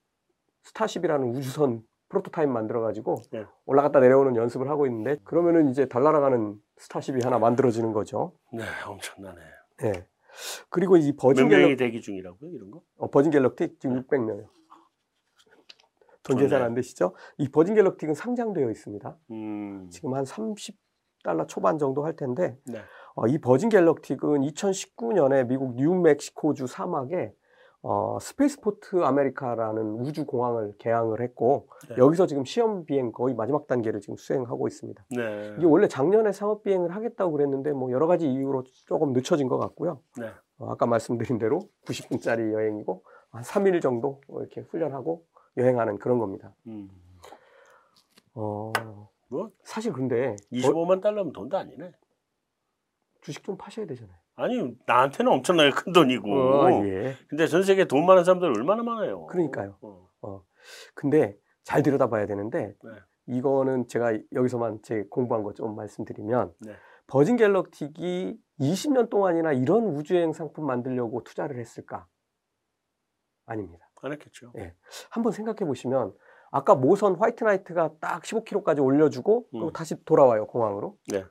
Starship이라는 0.63 1.35
우주선 1.35 1.83
프로토타입 2.09 2.49
만들어가지고 2.49 3.17
네. 3.31 3.45
올라갔다 3.67 3.99
내려오는 3.99 4.35
연습을 4.35 4.67
하고 4.67 4.87
있는데 4.87 5.17
그러면은 5.23 5.69
이제 5.69 5.87
달 5.87 6.01
날아가는 6.01 6.59
Starship이 6.77 7.19
하나 7.21 7.37
만들어지는 7.37 7.93
거죠. 7.93 8.33
네, 8.51 8.63
엄청나네. 8.87 9.39
네. 9.83 10.07
그리고 10.69 10.97
이 10.97 11.00
몇 11.00 11.17
Virgin 11.17 11.47
Galactic 11.47 11.77
대기 11.77 12.01
중이라고요, 12.01 12.49
이런 12.49 12.71
거? 12.71 12.81
어, 12.97 13.07
Virgin 13.11 13.31
Galactic 13.31 13.79
지금 13.79 14.01
600명이요. 14.01 14.56
돈 16.27 16.37
계산 16.37 16.59
좋네. 16.59 16.63
안 16.63 16.73
되시죠? 16.73 17.13
이 17.37 17.49
Virgin 17.49 17.75
Galactic은 17.75 18.13
상장되어 18.13 18.69
있습니다. 18.69 19.17
음. 19.31 19.87
지금 19.89 20.13
한 20.13 20.23
30달러 20.23 21.47
초반 21.47 21.77
정도 21.77 22.05
할 22.05 22.15
텐데 22.15 22.57
네. 22.65 22.79
어, 23.15 23.27
이 23.27 23.39
Virgin 23.39 23.69
Galactic은 23.69 24.41
2019년에 24.41 25.47
미국 25.47 25.75
뉴멕시코주 25.75 26.67
사막에 26.67 27.33
어, 27.81 28.17
Spaceport 28.19 29.03
America라는 29.03 29.99
우주 30.01 30.25
공항을 30.25 30.73
개항을 30.77 31.21
했고 31.21 31.69
네. 31.89 31.95
여기서 31.97 32.27
지금 32.27 32.43
시험 32.43 32.85
비행 32.85 33.11
거의 33.11 33.33
마지막 33.35 33.67
단계를 33.67 34.01
지금 34.01 34.17
수행하고 34.17 34.67
있습니다. 34.67 35.05
네. 35.11 35.55
이게 35.57 35.65
원래 35.65 35.87
작년에 35.87 36.31
상업 36.31 36.63
비행을 36.63 36.95
하겠다고 36.95 37.31
그랬는데 37.31 37.71
뭐 37.71 37.91
여러 37.91 38.07
가지 38.07 38.29
이유로 38.29 38.63
조금 38.85 39.13
늦춰진 39.13 39.47
것 39.47 39.57
같고요. 39.57 40.01
네. 40.19 40.27
어, 40.57 40.71
아까 40.71 40.85
말씀드린 40.85 41.37
대로 41.37 41.59
90분짜리 41.85 42.51
여행이고 42.51 43.03
한 43.31 43.43
3일 43.43 43.81
정도 43.81 44.21
이렇게 44.29 44.61
훈련하고 44.61 45.23
여행하는 45.57 45.97
그런 45.97 46.19
겁니다. 46.19 46.53
음. 46.67 46.89
어, 48.33 48.71
뭐? 49.29 49.51
사실 49.63 49.91
근데 49.91 50.29
어, 50.31 50.35
25만 50.51 51.01
달러면 51.01 51.33
돈도 51.33 51.57
아니네. 51.57 51.91
주식 53.21 53.43
좀 53.43 53.57
파셔야 53.57 53.85
되잖아요. 53.87 54.15
아니, 54.35 54.77
나한테는 54.85 55.31
엄청나게 55.31 55.71
큰 55.71 55.91
돈이고. 55.93 56.31
어, 56.31 56.85
예. 56.85 57.15
근데 57.27 57.47
전 57.47 57.63
세계 57.63 57.85
돈 57.85 58.05
많은 58.05 58.23
사람들 58.23 58.47
얼마나 58.55 58.83
많아요. 58.83 59.25
그러니까요. 59.25 59.77
어. 60.21 60.43
근데 60.93 61.35
잘 61.63 61.81
들여다봐야 61.81 62.27
되는데 62.27 62.75
네. 62.83 62.91
이거는 63.25 63.87
제가 63.87 64.17
여기서만 64.33 64.79
제 64.83 65.03
공부한 65.09 65.43
거 65.43 65.53
좀 65.53 65.75
말씀드리면 65.75 66.53
네. 66.59 66.73
버진 67.07 67.35
갤럭틱이 67.37 68.37
20년 68.59 69.09
동안이나 69.09 69.53
이런 69.53 69.85
우주여행 69.87 70.33
상품 70.33 70.65
만들려고 70.67 71.23
투자를 71.23 71.57
했을까? 71.57 72.07
아닙니다. 73.45 73.86
안 74.01 74.11
했겠죠. 74.13 74.51
예. 74.57 74.73
한번 75.09 75.31
생각해 75.31 75.65
보시면 75.65 76.13
아까 76.51 76.75
모선 76.75 77.15
화이트 77.15 77.43
나이트가 77.43 77.91
딱 77.99 78.23
15km까지 78.23 78.83
올려주고 78.83 79.47
그리고 79.49 79.67
음. 79.67 79.73
다시 79.73 79.95
돌아와요 80.05 80.47
공항으로. 80.47 80.97
네. 81.11 81.25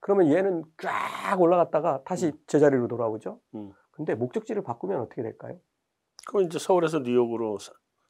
그러면 0.00 0.32
얘는 0.32 0.64
쫙 0.78 1.40
올라갔다가 1.40 2.02
다시 2.04 2.32
제자리로 2.46 2.88
돌아오죠. 2.88 3.40
음. 3.54 3.72
근데 3.90 4.14
목적지를 4.14 4.62
바꾸면 4.62 5.00
어떻게 5.00 5.22
될까요? 5.22 5.58
그럼 6.26 6.44
이제 6.44 6.58
서울에서 6.58 7.00
뉴욕으로 7.00 7.58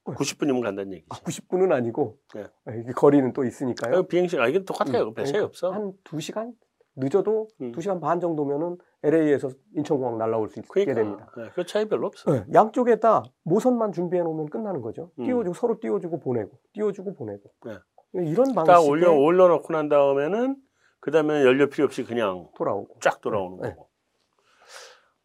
90분이면 0.04 0.62
간다는 0.62 0.92
얘기지. 0.92 1.09
아, 1.11 1.16
90분은 1.16 1.73
아니고 1.73 2.18
네. 2.35 2.47
아, 2.64 2.92
거리는 2.94 3.32
또 3.32 3.44
있으니까요. 3.44 3.97
아, 3.97 4.02
비행시간, 4.02 4.44
아, 4.44 4.49
이게 4.49 4.64
똑같아요. 4.64 5.09
음, 5.09 5.14
배 5.14 5.25
차이 5.25 5.40
없어. 5.40 5.73
한 5.73 5.92
2시간? 6.04 6.52
늦어도 7.00 7.49
음. 7.61 7.73
2시간 7.73 8.00
반 8.00 8.21
정도면은 8.21 8.78
LA에서 9.02 9.50
인천공항 9.75 10.19
날라올 10.19 10.49
수 10.50 10.61
있게 10.61 10.85
그러니까 10.85 10.95
됩니다. 10.95 11.33
네, 11.37 11.50
그 11.54 11.66
차이 11.66 11.88
별로 11.88 12.07
없어. 12.07 12.30
네, 12.33 12.45
양쪽에 12.52 12.97
다 13.00 13.23
모선만 13.42 13.92
준비해 13.92 14.23
놓으면 14.23 14.47
끝나는 14.50 14.80
거죠. 14.83 15.11
음. 15.19 15.25
띄워주고 15.25 15.54
서로 15.54 15.80
띄워주고 15.80 16.21
보내고 16.21 16.50
띄워주고 16.75 17.14
보내고 17.14 17.50
네. 17.64 17.78
이런 18.12 18.52
딱 18.54 18.64
방식에 18.64 18.88
올려 18.90 19.12
올려놓고 19.12 19.73
난 19.73 19.88
다음에는 19.88 20.57
그 21.00 21.11
다음에 21.11 21.45
연료 21.45 21.69
필요 21.69 21.87
없이 21.87 22.04
그냥 22.04 22.49
돌아오고. 22.57 22.99
쫙 23.00 23.21
돌아오는 23.21 23.59
네. 23.62 23.71
거고. 23.71 23.88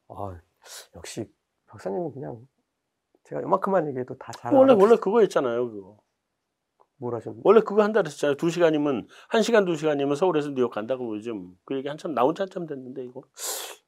아, 0.08 0.39
역시 0.96 1.29
박사님은 1.67 2.12
그냥 2.13 2.38
제가 3.24 3.41
요만큼만 3.41 3.88
얘기해도 3.88 4.17
다 4.17 4.32
잘 4.34 4.53
원래 4.53 4.74
알아. 4.74 4.82
원래 4.82 4.96
그거였잖아요. 4.98 5.72
그거. 5.72 5.98
뭘 6.98 7.16
하셨는지. 7.16 7.42
원래 7.44 7.62
그거 7.62 7.84
한다 7.84 8.02
그랬잖아요. 8.02 8.38
두 8.38 8.50
시간이면 8.50 9.08
한 9.28 9.42
시간 9.42 9.66
두 9.66 9.75
시간이면 9.75 10.16
서울에서 10.16 10.50
뉴욕 10.52 10.72
간다고 10.72 11.16
요즘 11.16 11.52
그 11.66 11.75
얘기 11.75 11.88
한참 11.88 12.14
나온 12.14 12.34
지 12.36 12.42
한참 12.42 12.66
됐는데 12.66 13.04
이거. 13.04 13.22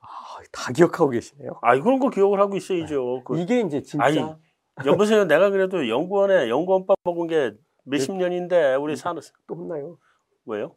아, 0.02 0.08
다 0.52 0.72
기억하고 0.72 1.10
계시네요. 1.12 1.52
아 1.62 1.76
이런 1.76 2.00
거 2.00 2.10
기억을 2.10 2.40
하고 2.40 2.58
있어야죠. 2.58 3.24
그, 3.26 3.40
이게 3.40 3.62
이제 3.62 3.82
진짜 3.82 4.06
아니, 4.06 4.20
여보세요. 4.86 5.26
내가 5.26 5.50
그래도 5.50 5.88
연구원에 5.88 6.50
연구원밥 6.50 6.98
먹은 7.04 7.28
게 7.28 7.54
몇십 7.86 8.14
네. 8.14 8.18
년인데 8.20 8.76
우리 8.76 8.96
사는 8.96 9.22
또 9.48 9.56
혼나요. 9.56 9.98
왜요? 10.46 10.76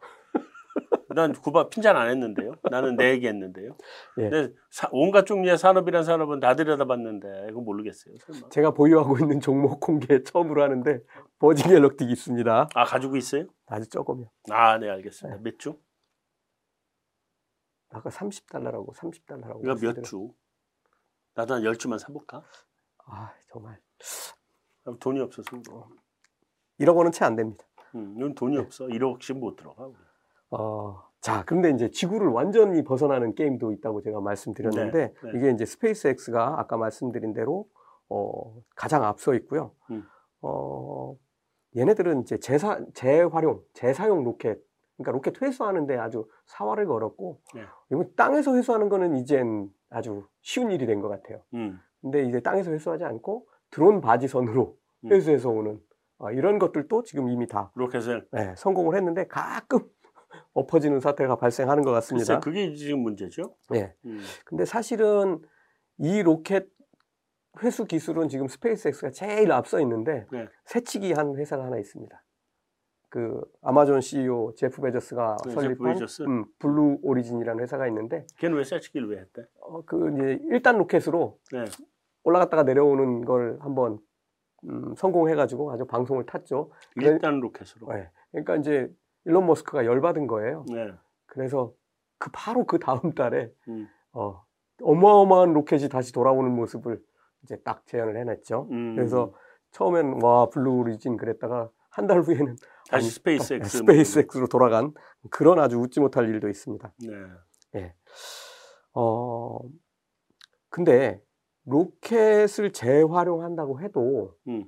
난 1.12 1.32
구바 1.32 1.68
핀잔 1.70 1.96
안 1.96 2.08
했는데요. 2.08 2.52
나는 2.70 2.96
내 2.96 3.10
얘기 3.10 3.26
했는데요. 3.26 3.76
예. 4.18 4.30
근데 4.30 4.54
사- 4.70 4.88
온갖 4.92 5.26
종류의 5.26 5.58
산업이란 5.58 6.04
산업은 6.04 6.38
다 6.40 6.54
들여다봤는데 6.54 7.48
이거 7.50 7.60
모르겠어요. 7.60 8.14
설마. 8.18 8.48
제가 8.50 8.70
보유하고 8.72 9.18
있는 9.18 9.40
종목 9.40 9.80
공개 9.80 10.22
처음으로 10.22 10.62
하는데 10.62 11.00
버진 11.40 11.68
갤럭틱 11.68 12.08
있습니다. 12.10 12.68
아 12.74 12.84
가지고 12.84 13.16
있어요? 13.16 13.46
아주 13.66 13.88
조금요. 13.88 14.30
아 14.50 14.78
네 14.78 14.88
알겠습니다. 14.88 15.40
몇 15.42 15.58
주? 15.58 15.76
아까 17.90 18.08
30달러라고 18.10 18.94
30달러라고. 18.94 19.62
이거 19.64 19.74
몇 19.74 20.02
주? 20.04 20.32
나도 21.34 21.54
한열 21.54 21.76
주만 21.76 21.98
사볼까? 21.98 22.44
아 23.06 23.32
정말 23.50 23.80
아, 24.84 24.94
돈이 25.00 25.18
없어서 25.20 25.50
그거. 25.50 25.88
1억 26.78 26.96
원은 26.96 27.10
채 27.12 27.24
안 27.24 27.34
됩니다. 27.34 27.64
음, 27.96 28.14
이건 28.16 28.34
돈이 28.36 28.56
없어. 28.58 28.86
1억씩 28.86 29.38
못 29.38 29.56
들어가. 29.56 29.86
우리. 29.86 29.96
어, 30.50 31.02
자, 31.20 31.44
그런데 31.46 31.70
이제 31.70 31.90
지구를 31.90 32.28
완전히 32.28 32.82
벗어나는 32.82 33.34
게임도 33.34 33.72
있다고 33.72 34.00
제가 34.02 34.20
말씀드렸는데 34.20 34.98
네, 35.12 35.14
네. 35.22 35.30
이게 35.36 35.50
이제 35.50 35.64
SpaceX가 35.66 36.58
아까 36.58 36.76
말씀드린 36.76 37.32
대로 37.32 37.66
어, 38.08 38.54
가장 38.74 39.04
앞서 39.04 39.34
있고요. 39.34 39.72
음. 39.90 40.04
어, 40.42 41.14
얘네들은 41.76 42.22
이제 42.22 42.38
재사, 42.38 42.80
재활용, 42.94 43.62
재사용 43.74 44.24
로켓, 44.24 44.58
그러니까 44.96 45.12
로켓 45.12 45.40
회수하는데 45.42 45.96
아주 45.96 46.26
사활을 46.46 46.86
걸었고, 46.86 47.40
네. 47.54 47.62
이건 47.92 48.12
땅에서 48.16 48.54
회수하는 48.56 48.88
거는 48.88 49.16
이젠 49.16 49.70
아주 49.88 50.26
쉬운 50.42 50.70
일이 50.72 50.86
된 50.86 51.00
것 51.00 51.08
같아요. 51.08 51.42
음, 51.54 51.78
근데 52.00 52.24
이제 52.24 52.40
땅에서 52.40 52.72
회수하지 52.72 53.04
않고 53.04 53.46
드론 53.70 54.00
바지선으로 54.00 54.76
음. 55.04 55.12
회수해서 55.12 55.48
오는 55.50 55.80
아, 56.18 56.32
이런 56.32 56.58
것들도 56.58 57.04
지금 57.04 57.28
이미 57.28 57.46
다 57.46 57.70
로켓을. 57.76 58.26
네, 58.32 58.54
성공을 58.56 58.96
했는데 58.96 59.26
가끔 59.28 59.80
엎어지는 60.54 61.00
사태가 61.00 61.36
발생하는 61.36 61.84
것 61.84 61.90
글쎄, 61.92 62.14
같습니다. 62.14 62.40
그게 62.40 62.74
지금 62.74 63.00
문제죠. 63.00 63.54
네. 63.70 63.94
음, 64.04 64.20
근데 64.44 64.64
사실은 64.64 65.40
이 65.98 66.22
로켓 66.22 66.68
회수 67.62 67.84
기술은 67.84 68.28
지금 68.28 68.48
SpaceX가 68.48 69.10
제일 69.10 69.52
앞서 69.52 69.80
있는데 69.80 70.26
네. 70.32 70.48
새치기 70.64 71.12
한 71.12 71.36
회사가 71.36 71.64
하나 71.64 71.78
있습니다. 71.78 72.22
그 73.08 73.40
아마존 73.60 74.00
CEO 74.00 74.54
제프 74.56 74.80
베저스가 74.82 75.36
네, 75.44 75.50
설립한 75.52 75.94
베조스. 75.94 76.22
음, 76.22 76.44
Blue 76.60 76.98
Origin이라는 77.02 77.60
회사가 77.62 77.88
있는데 77.88 78.24
걔는 78.38 78.56
왜 78.56 78.62
새치기를 78.64 79.08
왜 79.08 79.18
했대? 79.18 79.42
어, 79.60 79.82
그 79.84 80.12
이제 80.12 80.38
1단 80.48 80.78
로켓으로 80.78 81.38
네. 81.52 81.64
올라갔다가 82.22 82.62
내려오는 82.62 83.24
걸 83.24 83.58
한번 83.60 83.98
음, 84.64 84.94
성공해가지고 84.96 85.72
아주 85.72 85.86
방송을 85.86 86.24
탔죠. 86.26 86.70
일단 86.96 87.40
로켓으로. 87.40 87.92
네. 87.92 88.10
그러니까 88.30 88.56
이제 88.56 88.88
일론 89.24 89.46
머스크가 89.46 89.84
열받은 89.84 90.26
거예요. 90.26 90.64
네. 90.68 90.92
그래서 91.26 91.72
그 92.18 92.30
바로 92.32 92.64
그 92.64 92.78
다음 92.78 93.12
달에 93.12 93.50
음, 93.68 93.88
어, 94.12 94.42
어마어마한 94.82 95.52
로켓이 95.52 95.88
다시 95.88 96.12
돌아오는 96.12 96.50
모습을 96.54 97.00
이제 97.42 97.56
딱 97.62 97.86
재현을 97.86 98.16
해냈죠. 98.18 98.68
음. 98.70 98.94
그래서 98.96 99.32
처음엔 99.72 100.22
와 100.22 100.48
Blue 100.48 100.72
Origin 100.78 101.16
그랬다가 101.16 101.70
한 101.90 102.06
달 102.06 102.20
후에는 102.20 102.56
다시 102.88 102.92
아니, 102.92 103.04
SpaceX. 103.04 103.78
SpaceX로 103.78 104.46
돌아간 104.46 104.92
그런 105.30 105.58
아주 105.58 105.78
웃지 105.78 106.00
못할 106.00 106.28
일도 106.28 106.48
있습니다. 106.48 106.92
네. 107.72 107.94
어 108.94 109.58
근데 110.68 111.20
로켓을 111.66 112.72
재활용한다고 112.72 113.80
해도 113.80 114.36
음. 114.48 114.64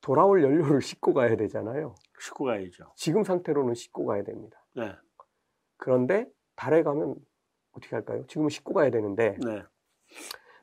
돌아올 0.00 0.42
연료를 0.42 0.80
싣고 0.82 1.14
가야 1.14 1.36
되잖아요. 1.36 1.94
싣고 2.22 2.44
가야죠. 2.44 2.92
지금 2.96 3.24
상태로는 3.24 3.74
싣고 3.74 4.06
가야 4.06 4.22
됩니다. 4.22 4.64
네. 4.74 4.92
그런데 5.76 6.26
달에 6.56 6.82
가면 6.82 7.16
어떻게 7.72 7.96
할까요? 7.96 8.24
지금은 8.28 8.48
싣고 8.48 8.74
가야 8.74 8.90
되는데 8.90 9.36
네. 9.44 9.62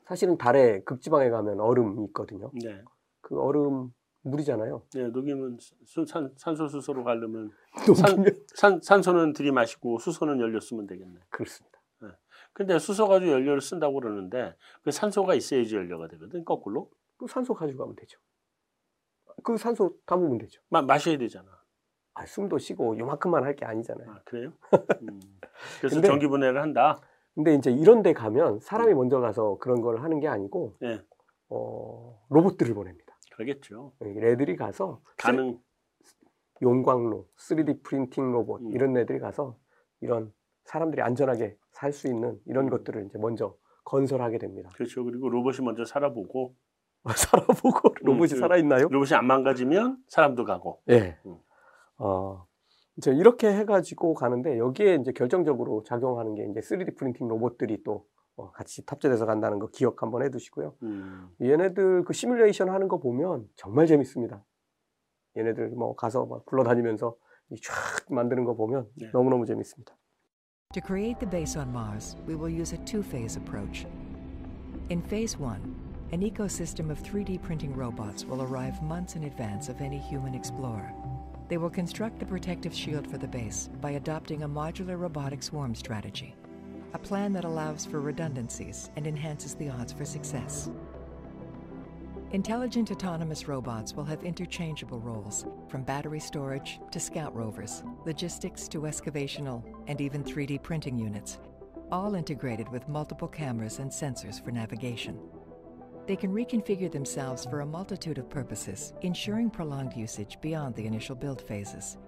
사실은 0.06 0.38
달에 0.38 0.80
극지방에 0.82 1.28
가면 1.30 1.60
얼음이 1.60 2.04
있거든요. 2.06 2.50
네. 2.62 2.82
그 3.20 3.38
얼음 3.40 3.92
물이잖아요. 4.22 4.82
네. 4.94 5.08
녹이면 5.08 5.58
수, 5.84 6.04
산, 6.06 6.32
산소 6.36 6.68
수소로 6.68 7.04
가려면 7.04 7.50
산- 7.96 8.24
산, 8.54 8.80
산소는 8.82 9.32
들이마시고 9.32 9.98
수소는 9.98 10.40
연료 10.40 10.60
쓰면 10.60 10.86
되겠네. 10.86 11.20
그렇습니다. 11.30 11.78
근데 12.52 12.78
수소 12.80 13.06
가지고 13.06 13.30
연료를 13.30 13.60
쓴다고 13.60 13.94
그러는데 14.00 14.56
그 14.82 14.90
산소가 14.90 15.34
있어야지 15.34 15.76
연료가 15.76 16.08
되거든. 16.08 16.44
거꾸로. 16.44 16.90
그 17.16 17.26
산소 17.28 17.54
가지고 17.54 17.78
가면 17.84 17.94
되죠. 17.96 18.18
그 19.42 19.56
산소 19.56 19.94
담으면 20.06 20.38
되죠. 20.38 20.60
마, 20.68 20.82
마셔야 20.82 21.16
되잖아. 21.18 21.48
아, 22.14 22.26
숨도 22.26 22.58
쉬고 22.58 22.98
요만큼만 22.98 23.44
할 23.44 23.54
게 23.56 23.64
아니잖아요. 23.64 24.10
아, 24.10 24.20
그래요? 24.24 24.52
음. 25.02 25.20
그래서 25.80 25.96
근데- 25.96 26.08
전기 26.08 26.26
분해를 26.26 26.60
한다. 26.60 27.00
근데 27.34 27.54
이제 27.54 27.70
이런 27.70 28.02
데 28.02 28.12
가면 28.12 28.60
사람이 28.60 28.92
먼저 28.94 29.20
가서 29.20 29.56
그런 29.58 29.80
걸 29.80 30.02
하는 30.02 30.18
게 30.20 30.26
아니고 30.28 30.76
네. 30.80 31.00
어, 31.48 32.20
로봇들을 32.28 32.74
보냅니다. 32.74 33.16
그러겠죠. 33.32 33.92
애들이 34.02 34.56
가서 34.56 35.00
가능. 35.16 35.58
용광로, 36.62 37.26
3D 37.38 37.82
프린팅 37.82 38.32
로봇 38.32 38.60
음. 38.60 38.72
이런 38.72 38.96
애들이 38.96 39.18
가서 39.18 39.56
이런 40.00 40.32
사람들이 40.64 41.00
안전하게 41.00 41.56
살 41.72 41.92
수 41.92 42.06
있는 42.08 42.38
이런 42.44 42.66
음. 42.66 42.70
것들을 42.70 43.06
이제 43.06 43.16
먼저 43.18 43.56
건설하게 43.84 44.36
됩니다. 44.38 44.68
그렇죠. 44.74 45.02
그리고 45.04 45.30
로봇이 45.30 45.64
먼저 45.64 45.84
살아보고 45.86 46.54
살아보고 47.16 47.94
로봇이 48.02 48.30
그- 48.30 48.36
살아있나요? 48.38 48.88
로봇이 48.88 49.14
안 49.14 49.26
망가지면 49.26 49.98
사람도 50.08 50.44
가고. 50.44 50.82
예. 50.90 51.18
음. 51.26 51.36
어, 51.98 52.46
이제 52.96 53.12
이렇게 53.12 53.48
해가지고 53.52 54.14
가는데 54.14 54.58
여기에 54.58 54.96
이제 54.96 55.12
결정적으로 55.12 55.82
작용하는 55.84 56.34
게 56.34 56.44
이제 56.50 56.60
3D 56.60 56.96
프린팅 56.96 57.28
로봇들이 57.28 57.82
또 57.84 58.06
어, 58.36 58.50
같이 58.52 58.84
탑재돼서 58.86 59.26
간다는 59.26 59.58
거 59.58 59.68
기억 59.68 60.02
한번 60.02 60.22
해두시고요. 60.22 60.74
음. 60.82 61.30
얘네들 61.40 62.04
그 62.04 62.12
시뮬레이션 62.12 62.68
하는 62.70 62.88
거 62.88 62.98
보면 62.98 63.48
정말 63.56 63.86
재밌습니다. 63.86 64.44
얘네들 65.36 65.68
뭐 65.70 65.94
가서 65.94 66.26
막 66.26 66.44
굴러다니면서 66.46 67.16
이쫙 67.50 67.74
만드는 68.10 68.44
거 68.44 68.54
보면 68.54 68.88
네. 68.96 69.10
너무너무 69.12 69.46
재밌습니다. 69.46 69.94
To 70.74 70.82
create 70.86 71.18
the 71.18 71.28
base 71.30 71.60
on 71.60 71.68
Mars, 71.70 72.16
we 72.28 72.34
will 72.36 72.52
use 72.54 72.74
a 72.74 72.84
two 72.84 73.02
phase 73.02 73.38
approach. 73.40 73.86
In 74.90 75.02
phase 75.02 75.36
one, 75.40 75.60
an 76.12 76.22
ecosystem 76.22 76.90
of 76.90 77.00
3D 77.00 77.40
printing 77.40 77.72
robots 77.74 78.24
will 78.24 78.42
arrive 78.42 78.82
months 78.82 79.14
in 79.14 79.24
advance 79.24 79.68
of 79.68 79.80
any 79.80 79.98
human 79.98 80.34
explorer. 80.34 80.92
They 81.48 81.56
will 81.56 81.70
construct 81.70 82.20
a 82.22 82.26
protective 82.26 82.74
shield 82.74 83.06
for 83.06 83.16
the 83.16 83.28
base 83.28 83.70
by 83.80 83.92
adopting 83.92 84.42
a 84.42 84.48
modular 84.48 84.98
robotic 84.98 85.40
swarm 85.40 85.72
strategy, 85.72 86.34
a 86.94 86.98
plan 86.98 87.32
that 87.34 87.44
allows 87.44 87.86
for 87.86 88.00
redundancies 88.00 88.90
and 88.96 89.06
enhances 89.06 89.54
the 89.54 89.68
odds 89.68 89.92
for 89.92 90.04
success. 90.04 90.68
Intelligent 92.32 92.90
autonomous 92.90 93.46
robots 93.46 93.94
will 93.94 94.04
have 94.04 94.24
interchangeable 94.24 95.00
roles, 95.00 95.46
from 95.68 95.84
battery 95.84 96.20
storage 96.20 96.80
to 96.90 96.98
scout 96.98 97.34
rovers, 97.36 97.84
logistics 98.04 98.66
to 98.68 98.86
excavational, 98.86 99.64
and 99.86 100.00
even 100.00 100.24
3D 100.24 100.60
printing 100.62 100.98
units, 100.98 101.38
all 101.92 102.16
integrated 102.16 102.68
with 102.68 102.88
multiple 102.88 103.28
cameras 103.28 103.78
and 103.78 103.90
sensors 103.90 104.42
for 104.42 104.50
navigation. 104.50 105.18
They 106.10 106.16
can 106.16 106.34
reconfigure 106.34 106.90
themselves 106.90 107.46
for 107.46 107.60
a 107.60 107.66
multitude 107.66 108.18
of 108.18 108.28
purposes, 108.28 108.94
ensuring 109.02 109.48
prolonged 109.48 109.94
usage 109.94 110.40
beyond 110.40 110.74
the 110.74 110.84
initial 110.84 111.14
build 111.14 111.40
phases. 111.40 111.98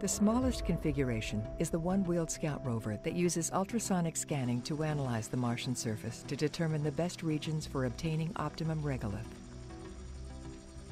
The 0.00 0.08
smallest 0.08 0.66
configuration 0.66 1.46
is 1.60 1.70
the 1.70 1.78
one 1.78 2.02
wheeled 2.02 2.28
scout 2.28 2.66
rover 2.66 2.98
that 3.04 3.14
uses 3.14 3.52
ultrasonic 3.52 4.16
scanning 4.16 4.62
to 4.62 4.82
analyze 4.82 5.28
the 5.28 5.36
Martian 5.36 5.76
surface 5.76 6.24
to 6.26 6.34
determine 6.34 6.82
the 6.82 6.90
best 6.90 7.22
regions 7.22 7.68
for 7.68 7.84
obtaining 7.84 8.32
optimum 8.34 8.82
regolith. 8.82 9.30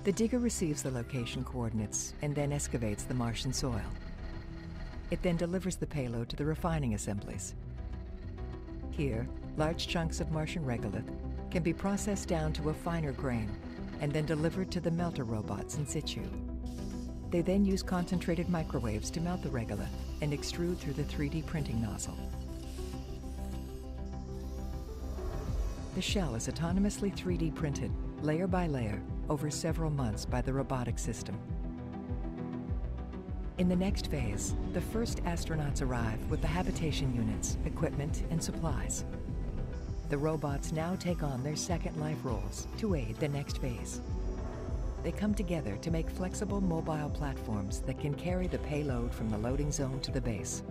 The 0.04 0.12
digger 0.12 0.38
receives 0.38 0.84
the 0.84 0.92
location 0.92 1.42
coordinates 1.42 2.14
and 2.22 2.36
then 2.36 2.52
excavates 2.52 3.02
the 3.02 3.14
Martian 3.14 3.52
soil. 3.52 3.82
It 5.10 5.20
then 5.22 5.38
delivers 5.38 5.74
the 5.74 5.88
payload 5.88 6.28
to 6.28 6.36
the 6.36 6.44
refining 6.44 6.94
assemblies. 6.94 7.56
Here, 8.92 9.26
large 9.56 9.86
chunks 9.88 10.20
of 10.20 10.32
Martian 10.32 10.64
regolith 10.64 11.08
can 11.50 11.62
be 11.62 11.72
processed 11.72 12.28
down 12.28 12.52
to 12.54 12.70
a 12.70 12.74
finer 12.74 13.12
grain 13.12 13.48
and 14.00 14.12
then 14.12 14.26
delivered 14.26 14.70
to 14.72 14.80
the 14.80 14.90
melter 14.90 15.24
robots 15.24 15.76
in 15.76 15.86
situ. 15.86 16.22
They 17.30 17.40
then 17.40 17.64
use 17.64 17.82
concentrated 17.82 18.48
microwaves 18.48 19.10
to 19.10 19.20
melt 19.20 19.42
the 19.42 19.48
regolith 19.48 19.88
and 20.20 20.32
extrude 20.32 20.78
through 20.78 20.94
the 20.94 21.04
3D 21.04 21.46
printing 21.46 21.80
nozzle. 21.80 22.18
The 25.94 26.02
shell 26.02 26.34
is 26.34 26.48
autonomously 26.48 27.14
3D 27.14 27.54
printed, 27.54 27.92
layer 28.22 28.48
by 28.48 28.66
layer, 28.66 29.00
over 29.28 29.48
several 29.50 29.90
months 29.90 30.24
by 30.24 30.40
the 30.40 30.52
robotic 30.52 30.98
system. 30.98 31.38
In 33.58 33.68
the 33.68 33.76
next 33.76 34.08
phase, 34.08 34.54
the 34.72 34.80
first 34.80 35.22
astronauts 35.22 35.80
arrive 35.80 36.18
with 36.28 36.40
the 36.40 36.48
habitation 36.48 37.14
units, 37.14 37.56
equipment, 37.64 38.24
and 38.30 38.42
supplies. 38.42 39.04
The 40.10 40.18
robots 40.18 40.70
now 40.70 40.96
take 40.96 41.22
on 41.22 41.42
their 41.42 41.56
second 41.56 41.98
life 41.98 42.18
roles 42.24 42.68
to 42.78 42.94
aid 42.94 43.16
the 43.16 43.28
next 43.28 43.58
phase. 43.58 44.00
They 45.02 45.12
come 45.12 45.34
together 45.34 45.76
to 45.76 45.90
make 45.90 46.10
flexible 46.10 46.60
mobile 46.60 47.10
platforms 47.10 47.80
that 47.80 47.98
can 47.98 48.14
carry 48.14 48.46
the 48.46 48.58
payload 48.58 49.14
from 49.14 49.30
the 49.30 49.38
loading 49.38 49.72
zone 49.72 50.00
to 50.00 50.10
the 50.10 50.20
base. 50.20 50.62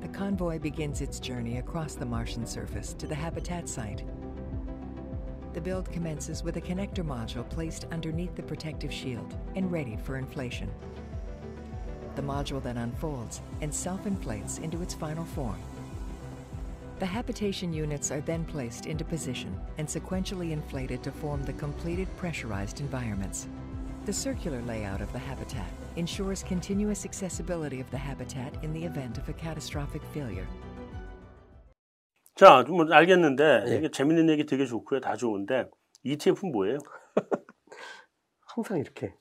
The 0.00 0.08
convoy 0.08 0.58
begins 0.58 1.02
its 1.02 1.20
journey 1.20 1.58
across 1.58 1.94
the 1.94 2.06
Martian 2.06 2.46
surface 2.46 2.94
to 2.94 3.06
the 3.06 3.14
habitat 3.14 3.68
site. 3.68 4.02
The 5.52 5.60
build 5.60 5.90
commences 5.92 6.42
with 6.42 6.56
a 6.56 6.60
connector 6.60 7.04
module 7.04 7.48
placed 7.48 7.86
underneath 7.90 8.34
the 8.34 8.42
protective 8.42 8.92
shield 8.92 9.36
and 9.56 9.70
ready 9.70 9.96
for 9.96 10.16
inflation. 10.16 10.70
The 12.16 12.22
module 12.22 12.62
then 12.62 12.78
unfolds 12.78 13.42
and 13.60 13.74
self-inflates 13.74 14.58
into 14.58 14.82
its 14.82 14.94
final 14.94 15.24
form. 15.24 15.58
The 16.99 17.05
habitation 17.05 17.73
units 17.73 18.11
are 18.11 18.21
then 18.21 18.45
placed 18.45 18.85
into 18.85 19.03
position 19.03 19.59
and 19.77 19.87
sequentially 19.87 20.51
inflated 20.51 21.03
to 21.03 21.11
form 21.11 21.43
the 21.43 21.53
completed 21.53 22.07
pressurized 22.17 22.79
environments. 22.79 23.47
The 24.05 24.13
circular 24.13 24.61
layout 24.63 25.01
of 25.01 25.11
the 25.11 25.19
habitat 25.19 25.67
ensures 25.95 26.43
continuous 26.43 27.05
accessibility 27.05 27.79
of 27.79 27.89
the 27.91 27.97
habitat 27.97 28.53
in 28.63 28.73
the 28.73 28.83
event 28.83 29.17
of 29.17 29.27
a 29.29 29.33
catastrophic 29.33 30.01
failure. 30.13 30.47
자, 32.35 32.63
뭐 32.67 32.85
알겠는데 32.91 33.63
예. 33.67 33.77
이게 33.77 33.91
재밌는 33.91 34.29
얘기 34.29 34.45
되게 34.45 34.65
좋고요. 34.65 34.99
다 34.99 35.15
좋은데 35.15 35.69
ETF는 36.03 36.51
뭐예요? 36.51 36.79
항상 38.47 38.79
이렇게 38.79 39.13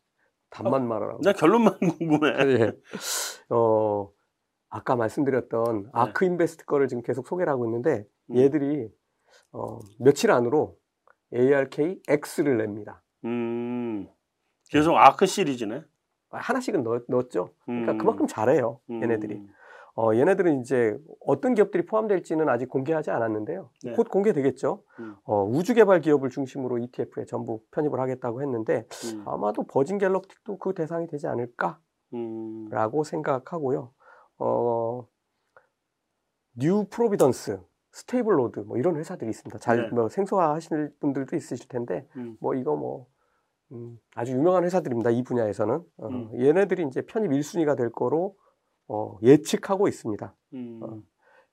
답만 0.50 0.86
말하라고. 0.88 1.20
나 1.22 1.32
결론만 1.32 1.78
궁금해. 1.78 2.30
예. 2.60 2.72
어, 3.50 4.08
아까 4.69 4.95
말씀드렸던 4.95 5.89
아크 5.93 6.25
인베스트 6.25 6.65
거를 6.65 6.87
지금 6.87 7.01
계속 7.03 7.27
소개를 7.27 7.51
하고 7.51 7.65
있는데 7.65 8.05
음. 8.31 8.37
얘들이 8.37 8.89
어, 9.51 9.79
며칠 9.99 10.31
안으로 10.31 10.77
ARK 11.33 12.01
X를 12.07 12.57
냅니다. 12.57 13.01
음, 13.25 14.07
계속 14.69 14.95
아크 14.95 15.25
시리즈네. 15.25 15.83
하나씩은 16.29 16.83
넣, 16.83 17.01
넣었죠. 17.07 17.49
그러니까 17.65 17.93
음. 17.93 17.97
그만큼 17.97 18.27
잘해요. 18.27 18.79
음. 18.89 19.01
얘네들이. 19.01 19.41
어, 19.95 20.13
얘네들은 20.13 20.61
이제 20.61 20.95
어떤 21.25 21.55
기업들이 21.55 21.85
포함될지는 21.85 22.47
아직 22.49 22.69
공개하지 22.69 23.09
않았는데요. 23.09 23.71
네. 23.83 23.93
곧 23.93 24.09
공개되겠죠. 24.09 24.83
음. 24.99 25.15
어, 25.23 25.43
우주 25.43 25.73
개발 25.73 26.01
기업을 26.01 26.29
중심으로 26.29 26.77
ETF에 26.77 27.25
전부 27.25 27.61
편입을 27.71 27.99
하겠다고 27.99 28.43
했는데 28.43 28.85
음, 29.05 29.23
아마도 29.25 29.63
Virgin 29.63 29.97
Galactic도 29.97 30.59
그 30.59 30.75
대상이 30.75 31.07
되지 31.07 31.25
않을까라고 31.25 31.79
음, 32.13 33.03
생각하고요. 33.03 33.91
어, 34.39 35.07
New 36.53 36.85
Providence, 36.89 37.59
Stable 37.91 38.37
Road 38.37 38.59
뭐 38.61 38.77
이런 38.77 38.95
회사들이 38.97 39.29
있습니다. 39.29 39.59
잘 39.59 39.83
네. 39.83 39.89
뭐 39.89 40.09
생소하실 40.09 40.95
분들도 40.99 41.35
있으실 41.35 41.67
텐데 41.67 42.07
음. 42.15 42.37
뭐 42.39 42.53
이거 42.55 42.75
뭐 42.75 43.07
음, 43.71 43.99
아주 44.15 44.31
유명한 44.33 44.63
회사들입니다. 44.63 45.09
이 45.11 45.23
분야에서는 45.23 45.75
어, 45.97 46.07
음. 46.07 46.39
얘네들이 46.39 46.85
이제 46.87 47.01
편입 47.01 47.31
1순위가 47.31 47.75
될 47.77 47.91
거로 47.91 48.37
어, 48.87 49.17
예측하고 49.21 49.87
있습니다. 49.87 50.35
음. 50.53 50.79
어. 50.83 51.01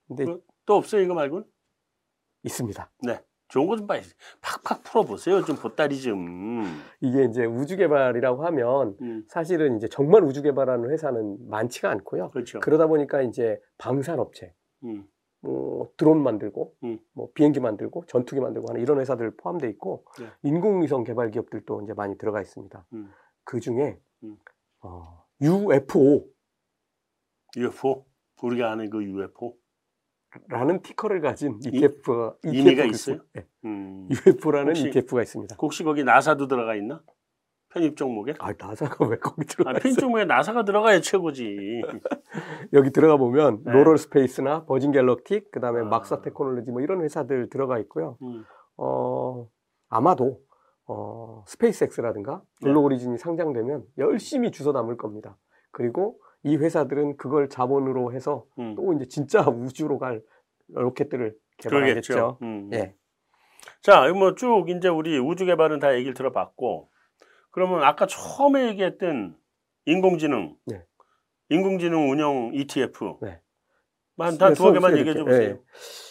근데 0.06 0.24
그- 0.26 0.44
또 0.66 0.74
없어요 0.76 1.02
이거 1.02 1.14
말고는? 1.14 1.44
있습니다. 2.42 2.90
좋은 3.54 3.68
거 3.68 3.76
좀 3.76 3.86
빨리 3.86 4.02
팍팍 4.40 4.82
풀어보세요. 4.82 5.44
좀 5.44 5.54
보따리 5.56 6.00
좀. 6.00 6.64
이게 7.00 7.24
이제 7.24 7.44
우주 7.44 7.76
개발이라고 7.76 8.44
하면 8.46 8.96
음, 9.00 9.24
사실은 9.28 9.76
이제 9.76 9.86
정말 9.88 10.24
우주 10.24 10.42
개발하는 10.42 10.90
회사는 10.90 11.48
많지가 11.48 11.88
않고요. 11.88 12.30
그렇죠. 12.30 12.58
그러다 12.58 12.88
보니까 12.88 13.22
이제 13.22 13.60
방산업체, 13.78 14.52
음, 14.84 15.06
뭐 15.40 15.88
드론 15.96 16.20
만들고, 16.20 16.74
음. 16.82 16.98
뭐 17.12 17.28
비행기 17.32 17.60
만들고, 17.60 18.06
전투기 18.06 18.40
만들고 18.40 18.70
하는 18.70 18.80
이런 18.80 18.98
회사들 18.98 19.36
포함되어 19.36 19.70
있고, 19.70 20.04
네. 20.18 20.26
인공위성 20.42 21.04
개발 21.04 21.30
기업들도 21.30 21.82
이제 21.82 21.92
많이 21.94 22.18
들어가 22.18 22.40
있습니다. 22.40 22.86
음. 22.94 23.12
그 23.44 23.60
중에 23.60 24.00
음. 24.24 24.36
어, 24.82 25.24
UFO 25.40 26.26
UFO 27.56 28.04
우리가 28.42 28.72
아는 28.72 28.90
그 28.90 29.00
UFO. 29.02 29.54
라는 30.48 30.82
ticker를 30.82 31.20
가진 31.20 31.58
ETF가 31.64 32.34
의미가 32.42 32.84
있어요? 32.84 33.18
네. 33.34 33.46
음. 33.64 34.08
UFO라는 34.10 34.68
혹시- 34.70 34.88
ETF가 34.88 35.22
있습니다. 35.22 35.56
혹시 35.60 35.84
거기 35.84 36.04
나사도 36.04 36.48
들어가 36.48 36.74
있나? 36.74 37.02
편입 37.70 37.96
종목에? 37.96 38.34
아 38.38 38.52
나사가 38.56 39.04
왜 39.06 39.16
거기 39.18 39.44
들어가 39.46 39.70
아? 39.70 39.72
편입 39.74 39.98
종목에 39.98 40.24
나사가 40.24 40.64
들어가야 40.64 41.00
최고지. 41.00 41.56
여기 42.72 42.90
들어가 42.90 43.16
보면 43.16 43.62
네. 43.64 43.72
Loral 43.72 43.98
Space나 43.98 44.64
Virgin 44.64 44.92
Galactic, 44.92 45.50
그다음에 45.50 45.80
아. 45.80 45.84
Maxar 45.84 46.20
Technology 46.22 46.70
뭐 46.70 46.80
이런 46.82 47.02
회사들 47.02 47.48
들어가 47.50 47.78
있고요. 47.80 48.16
음, 48.22 48.44
어, 48.76 49.48
아마도 49.88 50.40
어, 50.86 51.42
SpaceX라든가 51.48 52.42
네. 52.62 52.68
Blue 52.68 52.80
Origin이 52.80 53.18
상장되면 53.18 53.84
열심히 53.98 54.50
주워 54.52 54.72
담을 54.72 54.96
겁니다. 54.96 55.36
그리고 55.72 56.18
이 56.44 56.56
회사들은 56.56 57.16
그걸 57.16 57.48
자본으로 57.48 58.12
해서 58.12 58.44
음. 58.58 58.74
또 58.76 58.92
이제 58.92 59.06
진짜 59.06 59.40
우주로 59.48 59.98
갈 59.98 60.22
로켓들을 60.68 61.34
개발하겠죠. 61.58 62.38
음. 62.42 62.70
예. 62.72 62.94
자, 63.82 64.06
뭐 64.12 64.34
쭉 64.34 64.68
이제 64.68 64.88
우리 64.88 65.18
우주 65.18 65.46
개발은 65.46 65.78
다 65.78 65.94
얘기를 65.94 66.14
들어봤고, 66.14 66.90
그러면 67.50 67.82
아까 67.82 68.06
처음에 68.06 68.68
얘기했던 68.68 69.36
인공지능, 69.86 70.56
네. 70.66 70.84
인공지능 71.48 72.10
운영 72.10 72.50
ETF, 72.54 73.18
네. 73.22 73.40
한단 74.18 74.54
두어 74.54 74.72
개만 74.72 74.96
얘기해 74.98 75.14
줘 75.14 75.24
보세요. 75.24 75.50
예. 75.50 75.60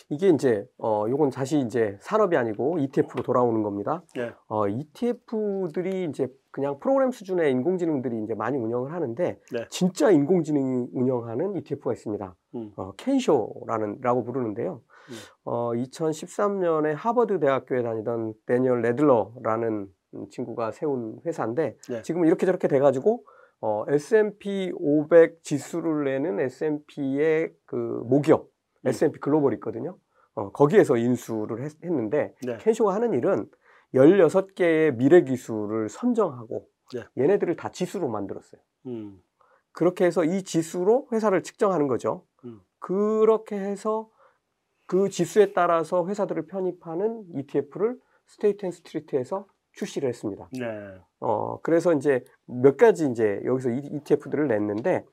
이게 0.09 0.29
이제 0.29 0.65
어 0.77 1.05
요건 1.09 1.29
다시 1.29 1.59
이제 1.59 1.97
산업이 2.01 2.35
아니고 2.35 2.79
ETF로 2.79 3.23
돌아오는 3.23 3.63
겁니다. 3.63 4.03
예. 4.17 4.33
어 4.47 4.67
ETF들이 4.67 6.05
이제 6.09 6.27
그냥 6.53 6.79
프로그램 6.79 7.11
수준의 7.11 7.51
인공지능들이 7.51 8.23
이제 8.23 8.35
많이 8.35 8.57
운영을 8.57 8.93
하는데 8.93 9.39
네. 9.51 9.65
진짜 9.69 10.11
인공지능이 10.11 10.89
운영하는 10.93 11.55
ETF가 11.57 11.91
있습니다. 11.93 12.35
음. 12.55 12.71
어 12.75 12.91
켄쇼라는 12.95 13.97
라고 14.01 14.23
부르는데요. 14.23 14.81
음. 15.09 15.15
어 15.45 15.71
2013년에 15.71 16.93
하버드 16.95 17.39
대학교에 17.39 17.81
다니던 17.81 18.35
데니얼 18.45 18.83
레들러라는 18.83 19.87
음, 20.13 20.27
친구가 20.29 20.71
세운 20.71 21.19
회사인데 21.25 21.75
네. 21.89 22.01
지금 22.03 22.23
이렇게 22.25 22.45
저렇게 22.45 22.67
돼가지고 22.67 23.25
어, 23.59 23.85
S&P 23.87 24.73
500 24.75 25.41
지수를 25.41 26.03
내는 26.03 26.39
S&P의 26.39 27.51
그 27.65 27.75
모기업 28.05 28.49
음. 28.85 28.89
S&P 28.89 29.19
Global 29.19 29.53
있거든요. 29.55 29.97
어, 30.35 30.51
거기에서 30.51 30.97
인수를 30.97 31.63
했, 31.63 31.71
는데 31.81 32.35
네. 32.45 32.57
Kensho가 32.57 32.93
하는 32.93 33.13
일은 33.13 33.47
16개의 33.93 34.95
미래 34.95 35.23
기술을 35.23 35.89
선정하고 35.89 36.67
네. 36.93 37.03
얘네들을 37.17 37.55
다 37.55 37.69
지수로 37.69 38.07
만들었어요. 38.09 38.61
음. 38.87 39.21
그렇게 39.71 40.05
해서 40.05 40.23
이 40.23 40.43
지수로 40.43 41.07
회사를 41.11 41.43
측정하는 41.43 41.87
거죠. 41.87 42.25
음. 42.45 42.61
그렇게 42.79 43.55
해서 43.55 44.09
그 44.85 45.09
지수에 45.09 45.53
따라서 45.53 46.05
회사들을 46.05 46.45
편입하는 46.47 47.25
ETF를 47.33 47.97
State 48.27 48.65
and 48.65 48.71
Street에서 48.71 49.47
출시를 49.73 50.09
했습니다. 50.09 50.49
네. 50.53 50.65
어, 51.19 51.59
그래서 51.61 51.93
이제 51.93 52.23
몇 52.45 52.77
가지 52.77 53.07
이제 53.09 53.41
여기서 53.45 53.71
ETF들을 53.71 54.47
냈는데 54.47 55.05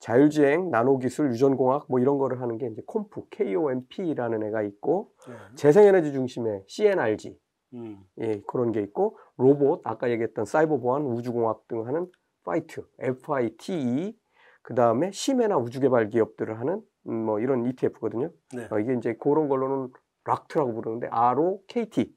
자율주행, 0.00 0.70
나노기술, 0.70 1.30
유전공학 1.30 1.86
뭐 1.88 2.00
이런 2.00 2.18
거를 2.18 2.40
하는 2.40 2.58
게 2.58 2.66
이제 2.66 2.82
콤프, 2.86 3.28
KOMP라는 3.30 4.42
애가 4.48 4.62
있고 4.62 5.12
네. 5.28 5.34
재생에너지 5.56 6.12
중심의 6.12 6.64
CNRG 6.66 7.38
음. 7.74 8.02
예, 8.18 8.40
그런 8.46 8.72
게 8.72 8.80
있고 8.82 9.18
로봇 9.36 9.80
아까 9.84 10.10
얘기했던 10.10 10.44
사이버 10.44 10.78
보안, 10.78 11.02
우주공학 11.02 11.68
등 11.68 11.86
하는 11.86 12.10
파이트, 12.44 12.86
FITE 12.98 14.16
그 14.62 14.74
다음에 14.74 15.10
심해나 15.10 15.56
우주개발 15.56 16.10
기업들을 16.10 16.58
하는 16.58 16.82
음, 17.08 17.24
뭐 17.24 17.40
이런 17.40 17.66
ETF거든요. 17.66 18.30
네. 18.54 18.68
어, 18.70 18.78
이게 18.78 18.94
이제 18.94 19.14
그런 19.14 19.48
걸로는 19.48 19.88
락트라고 20.24 20.74
부르는데 20.74 21.08
ROKT 21.10 22.14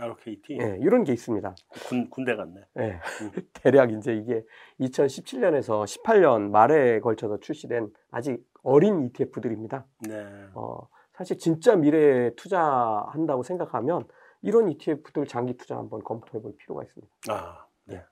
RKT 0.00 0.58
예, 0.60 0.78
이런 0.80 1.02
게 1.02 1.12
있습니다. 1.12 1.56
군 1.88 2.08
군대 2.08 2.36
같네. 2.36 2.60
예. 2.78 3.00
대략 3.52 3.92
이제 3.92 4.14
이게 4.14 4.44
2017년에서 4.80 5.84
18년 5.84 6.50
말에 6.50 7.00
걸쳐서 7.00 7.40
출시된 7.40 7.92
아직 8.12 8.40
어린 8.62 9.02
ETF들입니다. 9.06 9.86
네. 10.08 10.24
어, 10.54 10.88
사실 11.18 11.36
진짜 11.38 11.74
미래에 11.74 12.36
투자한다고 12.36 13.42
생각하면 13.42 14.06
이런 14.40 14.68
ETF들 14.70 15.26
장기 15.26 15.56
투자 15.56 15.76
한번 15.76 16.00
검토해 16.04 16.40
볼 16.40 16.56
필요가 16.56 16.84
있습니다. 16.84 17.12
아, 17.28 17.66
네. 17.86 18.04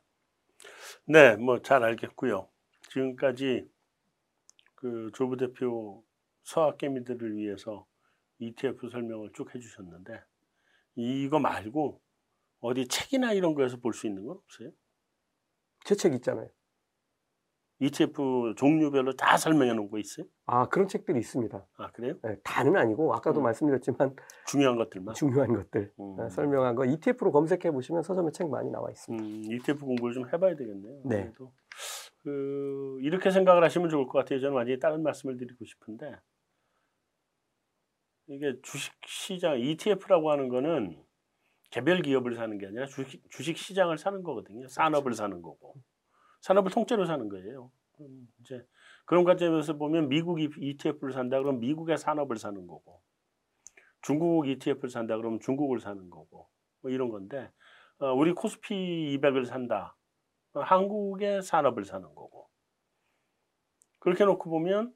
네, 1.05 1.37
뭐 1.37 1.61
잘 1.63 1.85
알겠고요. 1.85 2.49
지금까지 2.91 3.71
그 4.75 5.11
조부 5.15 5.37
대표 5.37 6.03
서학개미들을 6.43 7.37
위해서 7.37 7.87
ETF 8.41 8.89
설명을 8.91 9.31
쭉 9.35 9.55
해주셨는데 9.55 10.21
이거 10.97 11.39
말고 11.39 12.01
어디 12.61 12.89
책이나 12.89 13.33
이런 13.33 13.55
거에서 13.55 13.77
볼 13.77 13.93
수 13.95 14.09
있는 14.09 14.27
건 14.27 14.39
없어요? 14.39 14.71
제 15.85 15.95
책 15.95 16.13
있잖아요. 16.15 16.49
ETF 17.79 18.55
종류별로 18.57 19.13
다 19.13 19.37
설명해 19.37 19.75
놓은 19.75 19.91
거 19.91 19.99
있어요? 19.99 20.27
아, 20.47 20.67
그런 20.69 20.89
책들이 20.89 21.19
있습니다. 21.19 21.67
아 21.77 21.91
그래요? 21.93 22.15
예, 22.27 22.37
다는 22.43 22.77
아니고 22.77 23.15
아까도 23.15 23.41
음. 23.41 23.45
말씀드렸지만 23.45 24.17
중요한 24.47 24.77
것들만. 24.77 25.15
중요한 25.15 25.53
것들 25.53 25.93
음. 26.01 26.17
어, 26.19 26.29
설명한 26.31 26.75
거 26.75 26.87
ETF로 26.87 27.33
검색해 27.33 27.71
보시면 27.71 28.03
서점에 28.03 28.31
책 28.33 28.49
많이 28.49 28.71
나와 28.71 28.91
있습니다. 28.91 29.25
음, 29.25 29.53
ETF 29.53 29.85
공부를 29.85 30.15
좀 30.15 30.27
해봐야 30.33 30.57
되겠네요. 30.57 31.03
네. 31.05 31.33
그 32.23 32.99
이렇게 33.03 33.31
생각을 33.31 33.63
하시면 33.63 33.91
좋을 33.91 34.07
것 34.07 34.19
같아요. 34.19 34.41
저는 34.41 34.55
완전히 34.55 34.79
다른 34.79 35.03
말씀을 35.03 35.37
드리고 35.37 35.65
싶은데 35.65 36.17
이게 38.29 38.59
주식 38.63 38.93
시장 39.07 39.61
ETF라고 39.61 40.31
하는 40.31 40.49
거는 40.49 40.97
개별 41.71 42.01
기업을 42.01 42.35
사는 42.35 42.57
게 42.59 42.67
아니라 42.67 42.87
주식, 42.87 43.23
주식 43.31 43.57
시장을 43.59 43.99
사는 43.99 44.23
거거든요. 44.23 44.67
산업을 44.69 45.13
사는 45.13 45.43
거고 45.43 45.75
산업을 46.47 46.71
통째로 46.71 47.07
사는 47.07 47.29
거예요. 47.29 47.73
음, 48.01 48.29
이제 48.41 48.65
그런 49.05 49.25
관점에서 49.25 49.77
보면 49.77 50.09
미국 50.09 50.41
ETF를 50.41 51.13
산다 51.13 51.39
그러면 51.39 51.61
미국의 51.61 51.99
산업을 51.99 52.37
사는 52.37 52.67
거고 52.69 53.03
중국 54.03 54.47
ETF를 54.47 54.89
산다 54.89 55.17
그러면 55.17 55.41
중국을 55.41 55.81
사는 55.81 56.09
거고 56.09 56.49
뭐 56.83 56.91
이런 56.93 57.09
건데 57.09 57.51
어, 57.99 58.13
우리 58.13 58.33
코스피 58.33 59.19
200을 59.19 59.45
산다. 59.45 59.97
어, 60.53 60.61
한국의 60.61 61.43
산업을 61.43 61.85
사는 61.85 62.07
거고. 62.15 62.49
그렇게 63.99 64.25
놓고 64.25 64.49
보면 64.49 64.95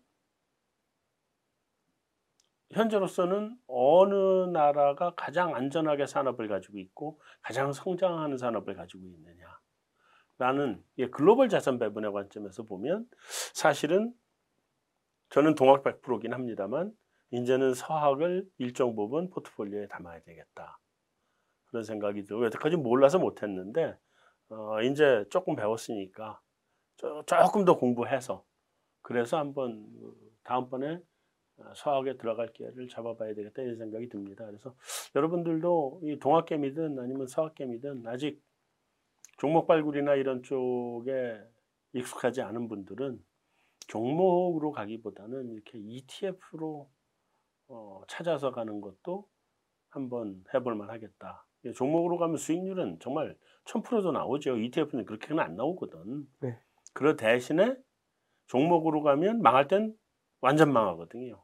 현재로서는 2.70 3.58
어느 3.66 4.14
나라가 4.52 5.14
가장 5.16 5.56
안전하게 5.56 6.06
산업을 6.06 6.46
가지고 6.46 6.78
있고 6.78 7.20
가장 7.42 7.72
성장하는 7.72 8.36
산업을 8.38 8.74
가지고 8.74 9.04
있느냐. 9.06 9.59
라는 10.40 10.82
예, 10.96 11.06
글로벌 11.10 11.50
자산 11.50 11.78
배분의 11.78 12.12
관점에서 12.12 12.62
보면 12.62 13.06
사실은 13.52 14.14
저는 15.28 15.54
동학 15.54 15.84
100%긴 15.84 16.32
합니다만 16.32 16.92
이제는 17.30 17.74
서학을 17.74 18.48
일정 18.56 18.96
부분 18.96 19.28
포트폴리오에 19.28 19.88
담아야 19.88 20.22
되겠다. 20.22 20.80
그런 21.66 21.84
생각이 21.84 22.24
들고 22.24 22.46
여태까지 22.46 22.76
몰라서 22.76 23.18
못했는데 23.18 23.98
어, 24.48 24.80
이제 24.80 25.26
조금 25.28 25.56
배웠으니까 25.56 26.40
조, 26.96 27.22
조금 27.26 27.66
더 27.66 27.76
공부해서 27.76 28.42
그래서 29.02 29.36
한번 29.36 29.86
어, 30.02 30.12
다음번에 30.42 31.02
어, 31.58 31.74
수학에 31.74 32.16
들어갈 32.16 32.50
기회를 32.54 32.88
잡아봐야 32.88 33.34
되겠다 33.34 33.60
이런 33.60 33.76
생각이 33.76 34.08
듭니다. 34.08 34.46
그래서 34.46 34.74
여러분들도 35.14 36.00
이 36.04 36.18
동학개미든 36.18 36.98
아니면 36.98 37.26
서학개미든 37.26 38.06
아직 38.06 38.42
종목 39.40 39.66
발굴이나 39.66 40.16
이런 40.16 40.42
쪽에 40.42 41.40
익숙하지 41.94 42.42
않은 42.42 42.68
분들은 42.68 43.18
종목으로 43.88 44.70
가기보다는 44.70 45.48
이렇게 45.54 45.78
ETF로 45.78 46.90
어, 47.68 48.02
찾아서 48.06 48.52
가는 48.52 48.82
것도 48.82 49.26
한번 49.88 50.44
해볼 50.52 50.74
만하겠다. 50.74 51.46
예, 51.64 51.72
종목으로 51.72 52.18
가면 52.18 52.36
수익률은 52.36 52.98
정말 53.00 53.34
1000%도 53.64 54.12
나오죠. 54.12 54.58
ETF는 54.58 55.06
그렇게는 55.06 55.42
안 55.42 55.56
나오거든. 55.56 56.28
네. 56.40 56.60
그 56.92 57.16
대신에 57.16 57.78
종목으로 58.46 59.02
가면 59.02 59.40
망할 59.40 59.68
땐 59.68 59.96
완전 60.42 60.70
망하거든요. 60.70 61.42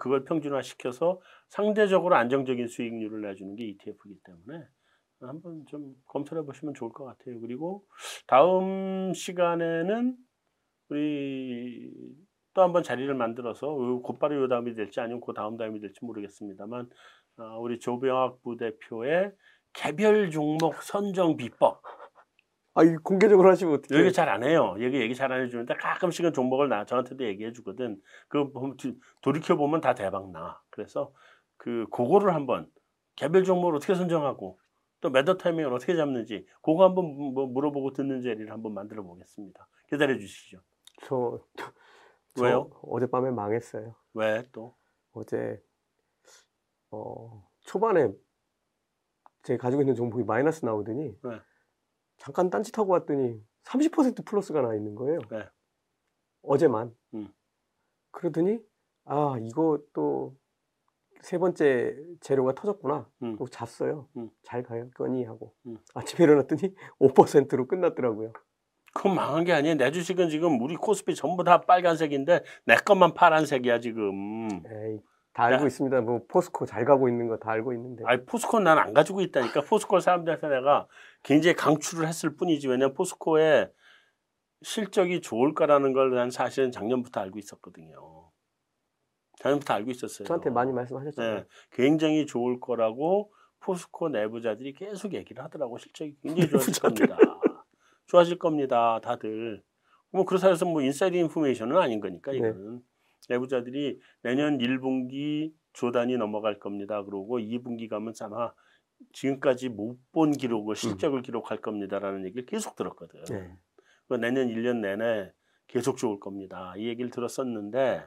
그걸 0.00 0.24
평준화시켜서 0.24 1.20
상대적으로 1.50 2.16
안정적인 2.16 2.66
수익률을 2.66 3.20
내주는 3.20 3.54
게 3.54 3.64
ETF이기 3.64 4.22
때문에 4.24 4.66
한번 5.20 5.64
좀 5.66 5.94
검토해 6.06 6.42
보시면 6.42 6.74
좋을 6.74 6.92
것 6.92 7.04
같아요. 7.04 7.40
그리고 7.40 7.84
다음 8.26 9.12
시간에는 9.14 10.16
우리 10.90 11.92
또 12.54 12.62
한번 12.62 12.82
자리를 12.82 13.12
만들어서 13.14 13.68
곧바로 14.02 14.42
요 14.42 14.48
다음이 14.48 14.74
될지 14.74 15.00
아니면 15.00 15.20
그 15.24 15.32
다음 15.34 15.56
다음이 15.56 15.80
될지 15.80 16.04
모르겠습니다만 16.04 16.88
어, 17.38 17.58
우리 17.60 17.78
조병학 17.78 18.42
부대표의 18.42 19.32
개별 19.72 20.30
종목 20.30 20.82
선정 20.82 21.36
비법 21.36 21.82
아, 22.74 22.84
이 22.84 22.94
공개적으로 23.02 23.50
하시면 23.50 23.74
어떡해요? 23.74 24.00
여기 24.04 24.12
잘 24.12 24.28
안 24.28 24.44
해요. 24.44 24.76
여기 24.80 25.00
얘기 25.00 25.14
잘 25.14 25.32
안 25.32 25.42
해주는데 25.44 25.74
가끔씩은 25.74 26.32
종목을 26.32 26.68
나 26.68 26.84
저한테도 26.84 27.24
얘기해 27.24 27.52
주거든. 27.52 28.00
그 28.28 28.50
돌이켜 29.22 29.56
보면 29.56 29.80
다 29.80 29.94
대박 29.94 30.30
나. 30.30 30.60
그래서 30.70 31.12
그 31.56 31.86
그거를 31.90 32.34
한번 32.34 32.68
개별 33.16 33.42
종목을 33.44 33.74
어떻게 33.76 33.94
선정하고 33.94 34.58
또 35.00 35.10
매더 35.10 35.36
타이밍을 35.36 35.72
어떻게 35.72 35.94
잡는지 35.96 36.46
그거 36.62 36.84
한번 36.84 37.14
뭐 37.32 37.46
물어보고 37.46 37.92
듣는 37.92 38.20
자리를 38.20 38.50
한번 38.50 38.74
만들어 38.74 39.02
보겠습니다. 39.02 39.68
기다려 39.88 40.18
주시죠. 40.18 40.60
저, 41.02 41.40
저 42.34 42.44
왜요? 42.44 42.70
어젯밤에 42.82 43.30
망했어요. 43.30 43.94
왜 44.14 44.42
또? 44.52 44.74
어제 45.12 45.62
어, 46.90 47.46
초반에 47.60 48.12
제가 49.42 49.62
가지고 49.62 49.82
있는 49.82 49.94
종목이 49.94 50.24
마이너스 50.24 50.64
나오더니 50.64 51.18
네. 51.22 51.40
잠깐 52.16 52.50
딴짓하고 52.50 52.92
왔더니 52.92 53.40
30% 53.64 54.24
플러스가 54.24 54.62
나 54.62 54.74
있는 54.74 54.94
거예요. 54.94 55.20
네. 55.30 55.48
어제만. 56.42 56.94
음. 57.14 57.32
그러더니 58.10 58.58
아 59.04 59.36
이거 59.40 59.78
또 59.92 60.36
세 61.22 61.38
번째 61.38 61.96
재료가 62.20 62.54
터졌구나. 62.54 63.08
음. 63.22 63.32
그리고 63.32 63.48
잤어요. 63.48 64.08
음. 64.16 64.30
잘 64.42 64.62
가겠거니 64.62 65.24
하고 65.24 65.54
음. 65.66 65.78
아침에 65.94 66.24
일어났더니 66.24 66.74
5%로 67.00 67.66
끝났더라고요. 67.66 68.32
그건 68.94 69.14
망한 69.14 69.44
게 69.44 69.52
아니에요. 69.52 69.76
내 69.76 69.90
주식은 69.90 70.28
지금 70.30 70.60
우리 70.62 70.74
코스피 70.76 71.14
전부 71.14 71.44
다 71.44 71.60
빨간색인데 71.60 72.42
내 72.64 72.74
것만 72.76 73.14
파란색이야 73.14 73.80
지금. 73.80 74.48
에이, 74.66 75.00
다 75.34 75.44
알고 75.44 75.62
야. 75.64 75.66
있습니다. 75.66 76.00
뭐 76.00 76.22
포스코 76.28 76.66
잘 76.66 76.84
가고 76.84 77.08
있는 77.08 77.28
거 77.28 77.36
다 77.38 77.50
알고 77.52 77.72
있는데. 77.74 78.02
아니 78.06 78.24
포스코 78.24 78.60
난 78.60 78.78
안 78.78 78.94
가지고 78.94 79.20
있다니까 79.20 79.60
포스코 79.62 80.00
사람들한테 80.00 80.48
내가 80.48 80.88
굉장히 81.22 81.54
강추를 81.54 82.08
했을 82.08 82.34
뿐이지 82.36 82.66
왜냐면 82.68 82.94
포스코의 82.94 83.70
실적이 84.62 85.20
좋을 85.20 85.54
거라는 85.54 85.92
걸 85.92 86.10
난 86.14 86.30
사실은 86.30 86.72
작년부터 86.72 87.20
알고 87.20 87.38
있었거든요. 87.38 88.27
작년부터 89.40 89.74
알고 89.74 89.90
있었어요. 89.90 90.26
저한테 90.26 90.50
많이 90.50 90.72
말씀하셨잖아요. 90.72 91.36
네, 91.36 91.44
굉장히 91.70 92.26
좋을 92.26 92.60
거라고 92.60 93.32
포스코 93.60 94.08
내부자들이 94.08 94.72
계속 94.74 95.14
얘기를 95.14 95.42
하더라고 95.44 95.78
실적이 95.78 96.16
굉장히 96.22 96.48
좋아질 96.72 96.80
겁니다. 96.80 97.16
좋아질 98.06 98.38
겁니다, 98.38 99.00
다들. 99.00 99.62
뭐 100.10 100.24
그렇다 100.24 100.48
해서 100.48 100.64
뭐 100.64 100.80
inside 100.82 101.16
information은 101.16 101.76
아닌 101.76 102.00
거니까 102.00 102.32
네. 102.32 102.38
이거는 102.38 102.80
내부자들이 103.28 104.00
내년 104.22 104.58
1분기 104.58 105.52
조 105.74 105.86
단위 105.86 106.16
넘어갈 106.16 106.58
겁니다. 106.58 107.02
그러고 107.04 107.38
2분기 107.38 107.88
가면 107.88 108.14
아마 108.22 108.52
지금까지 109.12 109.68
못 109.68 109.98
본 110.12 110.32
기록을 110.32 110.74
실적을 110.74 111.22
기록할 111.22 111.60
겁니다라는 111.60 112.24
얘기를 112.24 112.46
계속 112.46 112.74
들었거든. 112.74 113.22
네. 113.24 113.56
그 114.08 114.14
내년 114.14 114.48
1년 114.48 114.78
내내 114.78 115.30
계속 115.66 115.98
좋을 115.98 116.18
겁니다. 116.18 116.72
이 116.76 116.88
얘기를 116.88 117.10
들었었는데 117.10 118.04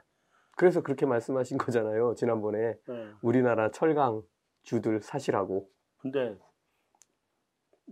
그래서 0.61 0.83
그렇게 0.83 1.07
말씀하신 1.07 1.57
거잖아요. 1.57 2.13
지난번에 2.13 2.75
네. 2.87 3.11
우리나라 3.23 3.71
철강 3.71 4.21
주들 4.61 5.01
사시라고. 5.01 5.67
근데 5.97 6.37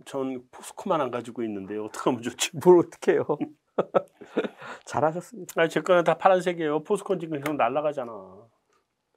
전 0.04 0.48
포스코만 0.52 1.00
안 1.00 1.10
가지고 1.10 1.42
있는데요. 1.42 1.86
어떻게 1.86 2.08
하면 2.08 2.22
좋지? 2.22 2.50
뭘 2.64 2.78
어떻게 2.78 3.14
해요? 3.14 3.26
잘하셨습니다. 4.86 5.60
아니 5.60 5.68
제 5.68 5.80
거는 5.80 6.04
다 6.04 6.16
파란색이에요. 6.16 6.84
포스코는 6.84 7.18
지금 7.18 7.40
그냥 7.40 7.56
날아가잖아. 7.56 8.12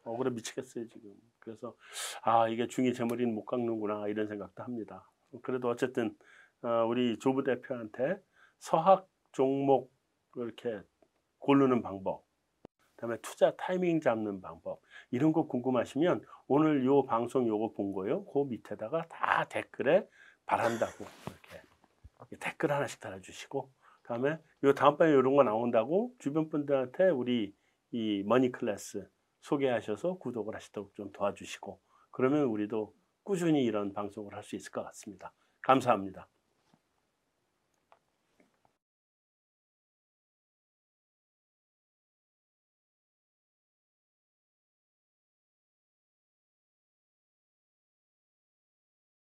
억울해 0.04 0.32
미치겠어요 0.32 0.90
지금. 0.90 1.14
그래서 1.38 1.76
아 2.24 2.48
이게 2.48 2.68
중이 2.68 2.96
제 2.96 3.06
머리는 3.06 3.36
못 3.36 3.46
깎는구나 3.46 4.08
이런 4.08 4.28
생각도 4.28 4.64
합니다. 4.64 5.08
그래도 5.44 5.70
어쨌든 5.70 6.18
어, 6.64 6.88
우리 6.88 7.20
조부 7.20 7.44
대표한테 7.44 8.20
서학 8.58 9.08
종목 9.32 9.94
이렇게 10.38 10.82
고르는 11.38 11.84
방법 11.84 12.26
그다음에 13.04 13.18
투자 13.22 13.52
타이밍 13.58 14.00
잡는 14.00 14.40
방법 14.40 14.80
이런 15.12 15.34
거 15.34 15.46
궁금하시면 15.46 16.24
오늘 16.48 16.86
요 16.86 17.04
방송 17.04 17.48
요거 17.48 17.74
본 17.74 17.92
거요. 17.92 18.24
그 18.26 18.46
밑에다가 18.46 19.06
다 19.10 19.44
댓글에 19.50 20.08
바란다고 20.46 21.06
이렇게 22.20 22.38
댓글 22.40 22.72
하나씩 22.72 23.02
달아주시고 23.02 23.70
그다음에 24.04 24.38
요 24.64 24.74
다음번에 24.74 25.12
이런 25.12 25.36
거 25.36 25.44
나온다고 25.44 26.14
주변 26.20 26.48
분들한테 26.50 27.10
우리 27.10 27.54
이 27.92 28.24
머니 28.26 28.52
클래스 28.54 29.06
소개하셔서 29.42 30.20
구독을 30.20 30.56
하시도록 30.56 30.96
좀 30.96 31.12
도와주시고 31.12 31.80
그러면 32.12 32.44
우리도 32.46 32.94
꾸준히 33.24 33.66
이런 33.66 33.92
방송을 33.92 34.34
할 34.34 34.44
수 34.44 34.56
있을 34.56 34.72
것 34.72 34.84
같습니다. 34.86 35.34
감사합니다. 35.62 36.30